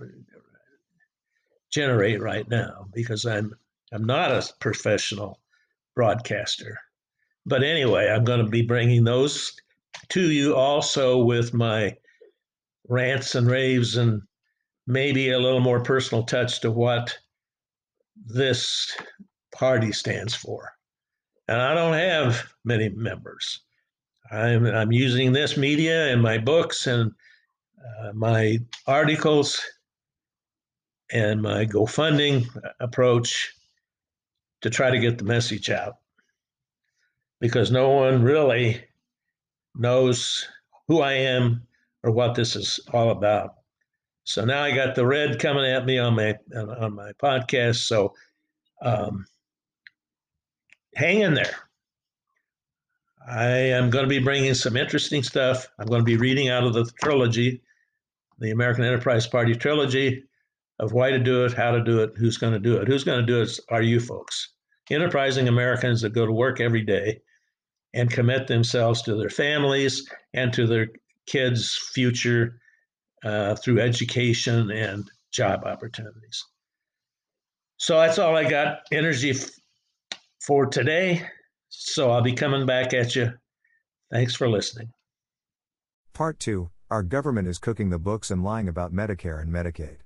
generate 1.70 2.20
right 2.20 2.48
now 2.48 2.86
because 2.92 3.24
I'm 3.24 3.54
I'm 3.92 4.04
not 4.04 4.30
a 4.30 4.48
professional 4.60 5.40
broadcaster. 5.94 6.78
But 7.44 7.62
anyway, 7.62 8.08
I'm 8.08 8.24
going 8.24 8.44
to 8.44 8.50
be 8.50 8.62
bringing 8.62 9.04
those 9.04 9.54
to 10.10 10.30
you 10.30 10.54
also 10.56 11.18
with 11.22 11.52
my 11.52 11.96
rants 12.88 13.34
and 13.34 13.50
raves 13.50 13.96
and 13.96 14.22
maybe 14.86 15.30
a 15.30 15.38
little 15.38 15.60
more 15.60 15.82
personal 15.82 16.24
touch 16.24 16.60
to 16.60 16.70
what 16.70 17.16
this 18.16 18.96
party 19.54 19.92
stands 19.92 20.34
for. 20.34 20.72
And 21.48 21.60
I 21.60 21.74
don't 21.74 21.94
have 21.94 22.52
many 22.64 22.88
members. 22.90 23.60
I'm, 24.30 24.64
I'm 24.66 24.92
using 24.92 25.32
this 25.32 25.56
media 25.56 26.12
and 26.12 26.22
my 26.22 26.38
books 26.38 26.86
and 26.86 27.12
uh, 28.00 28.12
my 28.14 28.58
articles 28.86 29.60
and 31.12 31.42
my 31.42 31.66
GoFunding 31.66 32.46
approach 32.80 33.52
to 34.62 34.70
try 34.70 34.90
to 34.90 34.98
get 34.98 35.18
the 35.18 35.24
message 35.24 35.68
out 35.68 35.96
because 37.40 37.70
no 37.70 37.90
one 37.90 38.22
really 38.22 38.82
knows 39.74 40.46
who 40.88 41.00
I 41.00 41.12
am 41.14 41.66
or 42.02 42.12
what 42.12 42.34
this 42.34 42.56
is 42.56 42.80
all 42.92 43.10
about. 43.10 43.56
So 44.24 44.44
now 44.44 44.62
I 44.62 44.74
got 44.74 44.94
the 44.94 45.06
red 45.06 45.38
coming 45.38 45.64
at 45.64 45.84
me 45.84 45.98
on 45.98 46.14
my 46.14 46.36
on 46.54 46.94
my 46.94 47.12
podcast. 47.12 47.76
So 47.76 48.14
um, 48.80 49.26
hang 50.94 51.20
in 51.20 51.34
there. 51.34 51.56
I 53.26 53.48
am 53.48 53.90
going 53.90 54.04
to 54.04 54.08
be 54.08 54.18
bringing 54.18 54.54
some 54.54 54.76
interesting 54.76 55.22
stuff. 55.22 55.68
I'm 55.78 55.86
going 55.86 56.00
to 56.00 56.04
be 56.04 56.16
reading 56.16 56.48
out 56.48 56.64
of 56.64 56.74
the 56.74 56.90
trilogy, 57.02 57.62
the 58.38 58.50
American 58.50 58.84
Enterprise 58.84 59.26
Party 59.26 59.54
trilogy 59.54 60.24
of 60.80 60.92
why 60.92 61.10
to 61.10 61.18
do 61.18 61.44
it, 61.44 61.52
how 61.52 61.70
to 61.70 61.82
do 61.82 62.00
it, 62.00 62.12
who's 62.16 62.36
going 62.36 62.52
to 62.52 62.58
do 62.58 62.76
it. 62.78 62.88
Who's 62.88 63.04
going 63.04 63.20
to 63.20 63.26
do 63.26 63.40
it 63.42 63.58
are 63.68 63.82
you 63.82 64.00
folks, 64.00 64.52
enterprising 64.90 65.46
Americans 65.46 66.00
that 66.02 66.14
go 66.14 66.26
to 66.26 66.32
work 66.32 66.60
every 66.60 66.82
day 66.82 67.20
and 67.94 68.10
commit 68.10 68.48
themselves 68.48 69.02
to 69.02 69.14
their 69.14 69.30
families 69.30 70.08
and 70.34 70.52
to 70.54 70.66
their 70.66 70.88
kids' 71.26 71.78
future 71.92 72.60
uh, 73.24 73.54
through 73.56 73.80
education 73.80 74.70
and 74.70 75.10
job 75.32 75.64
opportunities. 75.64 76.44
So 77.76 77.98
that's 77.98 78.18
all 78.18 78.36
I 78.36 78.48
got 78.48 78.80
energy 78.92 79.30
f- 79.30 79.50
for 80.46 80.66
today. 80.66 81.26
So 81.68 82.10
I'll 82.10 82.22
be 82.22 82.34
coming 82.34 82.66
back 82.66 82.94
at 82.94 83.16
you. 83.16 83.32
Thanks 84.12 84.34
for 84.34 84.48
listening. 84.48 84.90
Part 86.12 86.38
2 86.38 86.70
Our 86.90 87.02
government 87.02 87.48
is 87.48 87.58
cooking 87.58 87.90
the 87.90 87.98
books 87.98 88.30
and 88.30 88.44
lying 88.44 88.68
about 88.68 88.92
Medicare 88.92 89.40
and 89.40 89.52
Medicaid. 89.52 89.98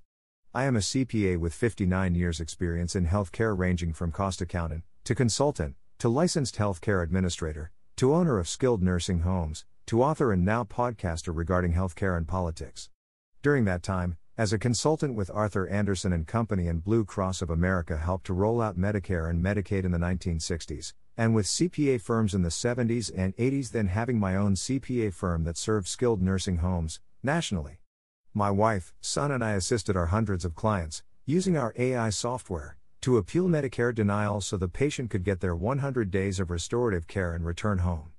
I 0.54 0.64
am 0.64 0.76
a 0.76 0.80
CPA 0.80 1.36
with 1.38 1.52
59 1.52 2.14
years' 2.14 2.40
experience 2.40 2.96
in 2.96 3.06
healthcare, 3.06 3.56
ranging 3.58 3.92
from 3.92 4.12
cost 4.12 4.40
accountant, 4.40 4.84
to 5.04 5.14
consultant, 5.14 5.74
to 5.98 6.08
licensed 6.08 6.56
healthcare 6.56 7.02
administrator, 7.02 7.72
to 7.96 8.14
owner 8.14 8.38
of 8.38 8.48
skilled 8.48 8.82
nursing 8.82 9.20
homes, 9.20 9.64
to 9.86 10.02
author 10.02 10.32
and 10.32 10.44
now 10.44 10.64
podcaster 10.64 11.36
regarding 11.36 11.74
healthcare 11.74 12.16
and 12.16 12.26
politics. 12.26 12.88
During 13.46 13.64
that 13.66 13.84
time, 13.84 14.16
as 14.36 14.52
a 14.52 14.58
consultant 14.58 15.14
with 15.14 15.30
Arthur 15.32 15.68
Andersen 15.68 16.12
and 16.12 16.26
Company 16.26 16.66
and 16.66 16.82
Blue 16.82 17.04
Cross 17.04 17.42
of 17.42 17.48
America 17.48 17.96
helped 17.96 18.26
to 18.26 18.32
roll 18.32 18.60
out 18.60 18.76
Medicare 18.76 19.30
and 19.30 19.40
Medicaid 19.40 19.84
in 19.84 19.92
the 19.92 19.98
1960s, 19.98 20.94
and 21.16 21.32
with 21.32 21.46
CPA 21.46 22.00
firms 22.00 22.34
in 22.34 22.42
the 22.42 22.48
70s 22.48 23.08
and 23.16 23.36
80s, 23.36 23.70
then 23.70 23.86
having 23.86 24.18
my 24.18 24.34
own 24.34 24.56
CPA 24.56 25.14
firm 25.14 25.44
that 25.44 25.56
served 25.56 25.86
skilled 25.86 26.20
nursing 26.20 26.56
homes 26.56 26.98
nationally. 27.22 27.78
My 28.34 28.50
wife, 28.50 28.92
son, 29.00 29.30
and 29.30 29.44
I 29.44 29.52
assisted 29.52 29.96
our 29.96 30.06
hundreds 30.06 30.44
of 30.44 30.56
clients, 30.56 31.04
using 31.24 31.56
our 31.56 31.72
AI 31.76 32.10
software, 32.10 32.78
to 33.02 33.16
appeal 33.16 33.46
Medicare 33.46 33.94
denial 33.94 34.40
so 34.40 34.56
the 34.56 34.66
patient 34.66 35.08
could 35.08 35.22
get 35.22 35.38
their 35.38 35.54
100 35.54 36.10
days 36.10 36.40
of 36.40 36.50
restorative 36.50 37.06
care 37.06 37.32
and 37.32 37.46
return 37.46 37.78
home. 37.78 38.10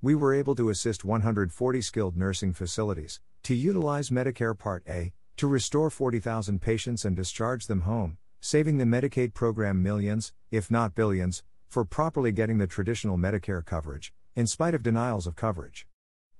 We 0.00 0.14
were 0.14 0.32
able 0.32 0.54
to 0.54 0.68
assist 0.68 1.04
140 1.04 1.80
skilled 1.80 2.16
nursing 2.16 2.52
facilities 2.52 3.18
to 3.42 3.54
utilize 3.54 4.10
Medicare 4.10 4.58
Part 4.58 4.82
A 4.88 5.12
to 5.36 5.46
restore 5.46 5.90
40,000 5.90 6.60
patients 6.60 7.04
and 7.04 7.14
discharge 7.14 7.66
them 7.66 7.82
home, 7.82 8.18
saving 8.40 8.78
the 8.78 8.84
Medicaid 8.84 9.34
program 9.34 9.82
millions, 9.82 10.32
if 10.50 10.70
not 10.70 10.94
billions, 10.94 11.42
for 11.68 11.84
properly 11.84 12.32
getting 12.32 12.58
the 12.58 12.66
traditional 12.66 13.16
Medicare 13.16 13.64
coverage, 13.64 14.12
in 14.34 14.46
spite 14.46 14.74
of 14.74 14.82
denials 14.82 15.26
of 15.26 15.36
coverage. 15.36 15.86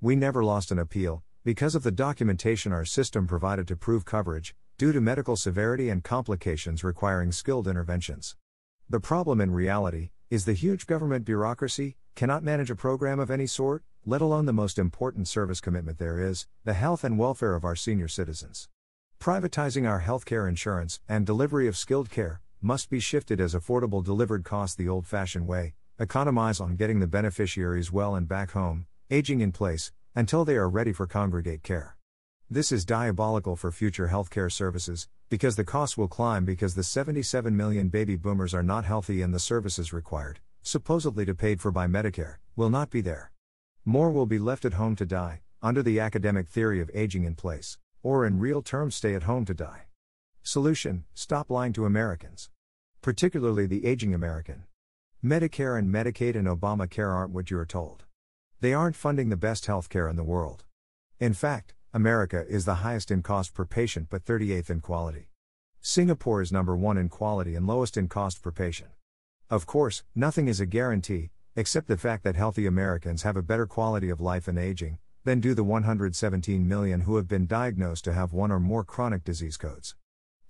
We 0.01 0.17
never 0.17 0.45
lost 0.45 0.71
an 0.71 0.79
appeal, 0.79 1.23
because 1.45 1.75
of 1.75 1.83
the 1.83 1.91
documentation 1.91 2.73
our 2.73 2.85
system 2.85 3.27
provided 3.27 3.69
to 3.69 3.77
prove 3.77 4.05
coverage, 4.05 4.55
due 4.79 4.93
to 4.93 5.01
medical 5.01 5.37
severity 5.37 5.89
and 5.89 6.05
complications 6.05 6.85
requiring 6.85 7.33
skilled 7.33 7.67
interventions. 7.67 8.37
The 8.89 9.01
problem 9.01 9.41
in 9.41 9.51
reality 9.51 10.11
is 10.31 10.45
the 10.45 10.53
huge 10.53 10.87
government 10.87 11.25
bureaucracy 11.25 11.97
cannot 12.15 12.43
manage 12.43 12.71
a 12.71 12.77
program 12.77 13.19
of 13.19 13.31
any 13.31 13.47
sort, 13.47 13.83
let 14.07 14.21
alone 14.21 14.47
the 14.47 14.53
most 14.53 14.79
important 14.79 15.29
service 15.29 15.61
commitment 15.61 15.99
there 15.99 16.19
is 16.19 16.47
the 16.65 16.75
health 16.75 17.05
and 17.05 17.19
welfare 17.19 17.55
of 17.55 17.65
our 17.65 17.77
senior 17.77 18.09
citizens. 18.09 18.69
Privatizing 19.21 19.89
our 19.89 20.03
healthcare 20.03 20.49
insurance 20.49 21.01
and 21.09 21.27
delivery 21.27 21.67
of 21.67 21.77
skilled 21.77 22.11
care 22.11 22.41
must 22.61 22.91
be 22.91 23.01
shifted 23.01 23.41
as 23.41 23.55
affordable 23.55 24.05
delivered 24.05 24.45
costs 24.45 24.77
the 24.77 24.89
old 24.89 25.07
fashioned 25.07 25.47
way, 25.47 25.75
economize 25.99 26.61
on 26.61 26.77
getting 26.77 27.01
the 27.01 27.07
beneficiaries 27.07 27.93
well 27.93 28.15
and 28.15 28.29
back 28.29 28.53
home, 28.53 28.87
aging 29.11 29.41
in 29.41 29.53
place, 29.53 29.93
until 30.15 30.45
they 30.45 30.57
are 30.57 30.69
ready 30.69 30.93
for 30.93 31.07
congregate 31.07 31.63
care. 31.63 31.97
This 32.51 32.73
is 32.73 32.85
diabolical 32.85 33.57
for 33.57 33.71
future 33.71 34.09
healthcare 34.09 34.51
services, 34.51 35.09
because 35.29 35.57
the 35.57 35.65
costs 35.65 35.99
will 35.99 36.09
climb 36.09 36.45
because 36.45 36.75
the 36.75 36.83
77 36.83 37.55
million 37.57 37.89
baby 37.89 38.17
boomers 38.17 38.55
are 38.55 38.63
not 38.63 38.85
healthy 38.87 39.21
and 39.21 39.35
the 39.35 39.39
services 39.39 39.93
required, 39.93 40.41
supposedly 40.63 41.27
to 41.27 41.35
paid 41.35 41.61
for 41.61 41.71
by 41.71 41.87
Medicare, 41.87 42.37
will 42.57 42.71
not 42.71 42.91
be 42.91 43.01
there. 43.01 43.33
More 43.89 44.11
will 44.11 44.27
be 44.27 44.39
left 44.39 44.67
at 44.67 44.75
home 44.75 44.97
to 44.97 45.07
die, 45.07 45.41
under 45.63 45.83
the 45.83 45.99
academic 45.99 46.47
theory 46.47 46.83
of 46.83 46.91
aging 46.93 47.25
in 47.25 47.35
place, 47.35 47.79
or 48.03 48.27
in 48.27 48.39
real 48.39 48.61
terms 48.61 48.95
stay 48.95 49.15
at 49.15 49.23
home 49.23 49.47
to 49.47 49.55
die. 49.55 49.87
Solution 50.43 51.07
Stop 51.15 51.49
lying 51.49 51.73
to 51.73 51.87
Americans. 51.87 52.51
Particularly 53.01 53.65
the 53.65 53.87
aging 53.87 54.13
American. 54.13 54.65
Medicare 55.25 55.79
and 55.79 55.89
Medicaid 55.89 56.37
and 56.37 56.47
Obamacare 56.47 57.15
aren't 57.15 57.33
what 57.33 57.51
you 57.51 57.57
are 57.59 57.65
told. 57.65 58.05
They 58.61 58.75
aren't 58.75 58.95
funding 58.95 59.31
the 59.31 59.39
best 59.39 59.67
healthcare 59.67 60.11
in 60.11 60.17
the 60.17 60.23
world. 60.23 60.65
In 61.19 61.33
fact, 61.33 61.73
America 61.95 62.45
is 62.47 62.67
the 62.67 62.83
highest 62.85 63.11
in 63.11 63.23
cost 63.23 63.55
per 63.55 63.65
patient 63.65 64.09
but 64.11 64.23
38th 64.23 64.69
in 64.69 64.81
quality. 64.83 65.31
Singapore 65.81 66.43
is 66.43 66.53
number 66.53 66.77
one 66.77 66.99
in 66.99 67.09
quality 67.09 67.55
and 67.55 67.67
lowest 67.67 67.97
in 67.97 68.07
cost 68.07 68.43
per 68.43 68.51
patient. 68.53 68.91
Of 69.49 69.65
course, 69.65 70.03
nothing 70.15 70.47
is 70.47 70.61
a 70.61 70.67
guarantee, 70.67 71.31
except 71.59 71.89
the 71.89 71.97
fact 71.97 72.23
that 72.23 72.37
healthy 72.37 72.67
Americans 72.67 73.25
have 73.25 73.37
a 73.37 73.43
better 73.43 73.67
quality 73.67 74.11
of 74.11 74.21
life 74.21 74.47
and 74.47 74.61
aging 74.61 74.97
than 75.25 75.41
do 75.41 75.55
the 75.55 75.65
117 75.65 76.69
million 76.69 77.01
who 77.01 77.17
have 77.17 77.27
been 77.27 77.49
diagnosed 77.49 78.05
to 78.05 78.13
have 78.13 78.33
one 78.33 78.53
or 78.53 78.61
more 78.61 78.85
chronic 78.85 79.25
disease 79.25 79.57
codes. 79.57 79.97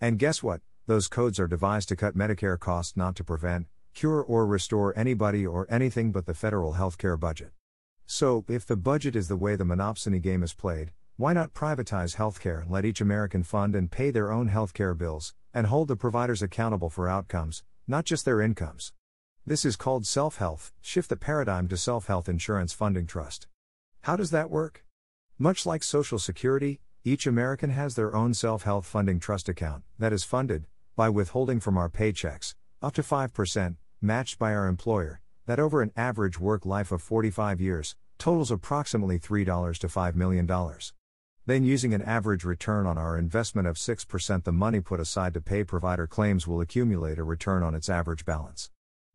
And 0.03 0.19
guess 0.19 0.43
what? 0.43 0.61
Those 0.87 1.09
codes 1.09 1.41
are 1.41 1.49
devised 1.49 1.89
to 1.89 1.97
cut 1.97 2.15
Medicare 2.15 2.59
costs, 2.59 2.95
not 2.95 3.17
to 3.17 3.25
prevent, 3.25 3.69
cure, 3.95 4.21
or 4.21 4.45
restore 4.45 4.93
anybody 4.99 5.47
or 5.47 5.67
anything 5.71 6.13
but 6.13 6.27
the 6.27 6.35
federal 6.35 6.75
healthcare 6.75 7.19
budget. 7.19 7.53
So, 8.05 8.45
if 8.47 8.67
the 8.67 8.77
budget 8.77 9.17
is 9.17 9.29
the 9.29 9.37
way 9.37 9.57
the 9.57 9.65
monopsony 9.65 10.21
game 10.21 10.43
is 10.43 10.53
played, 10.53 10.93
why 11.17 11.33
not 11.33 11.55
privatize 11.55 12.17
healthcare 12.17 12.61
and 12.61 12.71
let 12.71 12.85
each 12.85 13.01
American 13.01 13.45
fund 13.45 13.75
and 13.75 13.91
pay 13.91 14.11
their 14.11 14.31
own 14.31 14.51
healthcare 14.51 14.97
bills, 14.97 15.35
and 15.55 15.69
hold 15.69 15.89
the 15.89 15.97
providers 15.97 16.43
accountable 16.43 16.91
for 16.91 17.09
outcomes, 17.09 17.63
not 17.87 18.05
just 18.05 18.27
their 18.27 18.43
incomes? 18.43 18.93
This 19.49 19.65
is 19.65 19.77
called 19.77 20.05
self 20.05 20.37
health, 20.37 20.75
shift 20.83 21.09
the 21.09 21.17
paradigm 21.17 21.69
to 21.69 21.79
self 21.79 22.07
health 22.07 22.29
insurance 22.29 22.75
funding 22.75 23.07
trust. 23.07 23.47
How 24.03 24.15
does 24.15 24.31
that 24.31 24.51
work? 24.51 24.85
Much 25.39 25.65
like 25.65 25.83
Social 25.83 26.19
Security, 26.19 26.81
each 27.03 27.27
American 27.27 27.71
has 27.71 27.95
their 27.95 28.15
own 28.15 28.35
self 28.35 28.65
health 28.65 28.85
funding 28.85 29.19
trust 29.19 29.49
account 29.49 29.85
that 29.99 30.13
is 30.13 30.23
funded, 30.23 30.67
by 30.97 31.09
withholding 31.09 31.61
from 31.61 31.79
our 31.79 31.89
paychecks, 31.89 32.53
up 32.83 32.93
to 32.93 33.03
5%, 33.03 33.77
matched 34.03 34.39
by 34.39 34.53
our 34.55 34.67
employer, 34.67 35.23
that 35.47 35.59
over 35.59 35.81
an 35.81 35.93
average 35.97 36.39
work 36.39 36.67
life 36.67 36.93
of 36.93 37.01
45 37.01 37.59
years, 37.59 37.97
totals 38.19 38.51
approximately 38.51 39.19
$3 39.19 39.79
to 39.79 39.87
$5 39.87 40.15
million. 40.15 40.47
Then, 41.47 41.65
using 41.65 41.95
an 41.95 42.03
average 42.03 42.45
return 42.45 42.87
on 42.87 42.99
our 42.99 43.17
investment 43.17 43.67
of 43.67 43.77
6%, 43.77 44.45
the 44.45 44.53
money 44.53 44.81
put 44.83 45.01
aside 45.01 45.33
to 45.33 45.41
pay 45.41 45.65
provider 45.65 46.07
claims 46.07 46.47
will 46.47 46.61
accumulate 46.61 47.19
a 47.19 47.25
return 47.25 47.63
on 47.63 47.75
its 47.75 47.89
average 47.89 48.27
balance. 48.27 48.69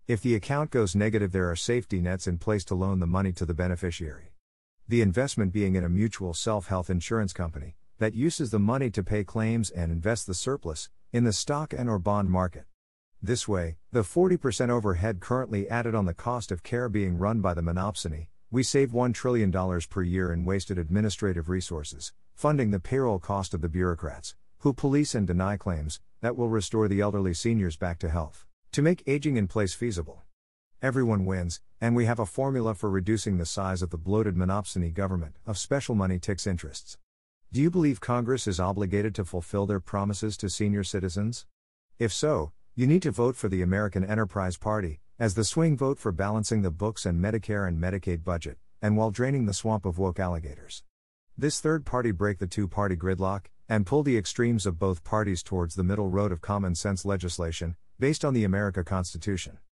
If 0.05 0.21
the 0.21 0.35
account 0.35 0.69
goes 0.69 0.97
negative, 0.97 1.31
there 1.31 1.49
are 1.49 1.55
safety 1.55 2.01
nets 2.01 2.27
in 2.27 2.37
place 2.37 2.65
to 2.65 2.75
loan 2.75 2.99
the 2.99 3.07
money 3.07 3.31
to 3.31 3.45
the 3.45 3.53
beneficiary. 3.53 4.33
The 4.85 5.01
investment 5.01 5.53
being 5.53 5.75
in 5.75 5.85
a 5.85 5.89
mutual 5.89 6.33
self 6.33 6.67
health 6.67 6.89
insurance 6.89 7.31
company, 7.31 7.77
that 7.99 8.13
uses 8.13 8.51
the 8.51 8.59
money 8.59 8.89
to 8.89 9.01
pay 9.01 9.23
claims 9.23 9.69
and 9.69 9.93
invest 9.93 10.27
the 10.27 10.33
surplus 10.33 10.89
in 11.13 11.23
the 11.23 11.31
stock 11.31 11.71
and 11.71 11.89
or 11.89 11.99
bond 11.99 12.29
market. 12.29 12.65
This 13.21 13.47
way, 13.47 13.77
the 13.93 14.01
40% 14.01 14.69
overhead 14.69 15.21
currently 15.21 15.69
added 15.69 15.95
on 15.95 16.05
the 16.05 16.13
cost 16.13 16.51
of 16.51 16.63
care 16.63 16.89
being 16.89 17.17
run 17.17 17.39
by 17.39 17.53
the 17.53 17.61
monopsony, 17.61 18.27
we 18.51 18.61
save 18.61 18.91
$1 18.91 19.13
trillion 19.13 19.53
per 19.89 20.01
year 20.01 20.33
in 20.33 20.43
wasted 20.43 20.77
administrative 20.77 21.47
resources, 21.47 22.11
funding 22.33 22.71
the 22.71 22.79
payroll 22.81 23.19
cost 23.19 23.53
of 23.53 23.61
the 23.61 23.69
bureaucrats, 23.69 24.35
who 24.59 24.73
police 24.73 25.15
and 25.15 25.27
deny 25.27 25.55
claims, 25.55 26.01
that 26.19 26.35
will 26.35 26.49
restore 26.49 26.89
the 26.89 26.99
elderly 26.99 27.33
seniors 27.33 27.77
back 27.77 27.99
to 27.99 28.09
health, 28.09 28.45
to 28.73 28.81
make 28.81 29.03
aging 29.05 29.37
in 29.37 29.47
place 29.47 29.75
feasible. 29.75 30.23
Everyone 30.81 31.25
wins, 31.25 31.61
and 31.79 31.95
we 31.95 32.05
have 32.05 32.17
a 32.17 32.25
formula 32.25 32.73
for 32.73 32.89
reducing 32.89 33.37
the 33.37 33.45
size 33.45 33.83
of 33.83 33.91
the 33.91 33.99
bloated 33.99 34.35
monopsony 34.35 34.91
government 34.91 35.35
of 35.45 35.59
special 35.59 35.93
money 35.93 36.17
ticks 36.17 36.47
interests. 36.47 36.97
Do 37.51 37.61
you 37.61 37.69
believe 37.69 38.01
Congress 38.01 38.47
is 38.47 38.59
obligated 38.59 39.13
to 39.13 39.25
fulfill 39.25 39.67
their 39.67 39.79
promises 39.79 40.35
to 40.37 40.49
senior 40.49 40.83
citizens? 40.83 41.45
If 41.99 42.11
so, 42.11 42.51
you 42.73 42.87
need 42.87 43.03
to 43.03 43.11
vote 43.11 43.35
for 43.35 43.47
the 43.47 43.61
American 43.61 44.03
Enterprise 44.03 44.57
Party, 44.57 45.01
as 45.19 45.35
the 45.35 45.43
swing 45.43 45.77
vote 45.77 45.99
for 45.99 46.11
balancing 46.11 46.63
the 46.63 46.71
books 46.71 47.05
and 47.05 47.23
Medicare 47.23 47.67
and 47.67 47.79
Medicaid 47.79 48.23
budget, 48.23 48.57
and 48.81 48.97
while 48.97 49.11
draining 49.11 49.45
the 49.45 49.53
swamp 49.53 49.85
of 49.85 49.99
woke 49.99 50.19
alligators. 50.19 50.81
This 51.37 51.59
third 51.59 51.85
party 51.85 52.09
break 52.09 52.39
the 52.39 52.47
two 52.47 52.67
party 52.67 52.95
gridlock, 52.95 53.45
and 53.69 53.85
pull 53.85 54.01
the 54.01 54.17
extremes 54.17 54.65
of 54.65 54.79
both 54.79 55.03
parties 55.03 55.43
towards 55.43 55.75
the 55.75 55.83
middle 55.83 56.09
road 56.09 56.31
of 56.31 56.41
common 56.41 56.73
sense 56.73 57.05
legislation, 57.05 57.75
based 57.99 58.25
on 58.25 58.33
the 58.33 58.43
America 58.43 58.83
Constitution. 58.83 59.57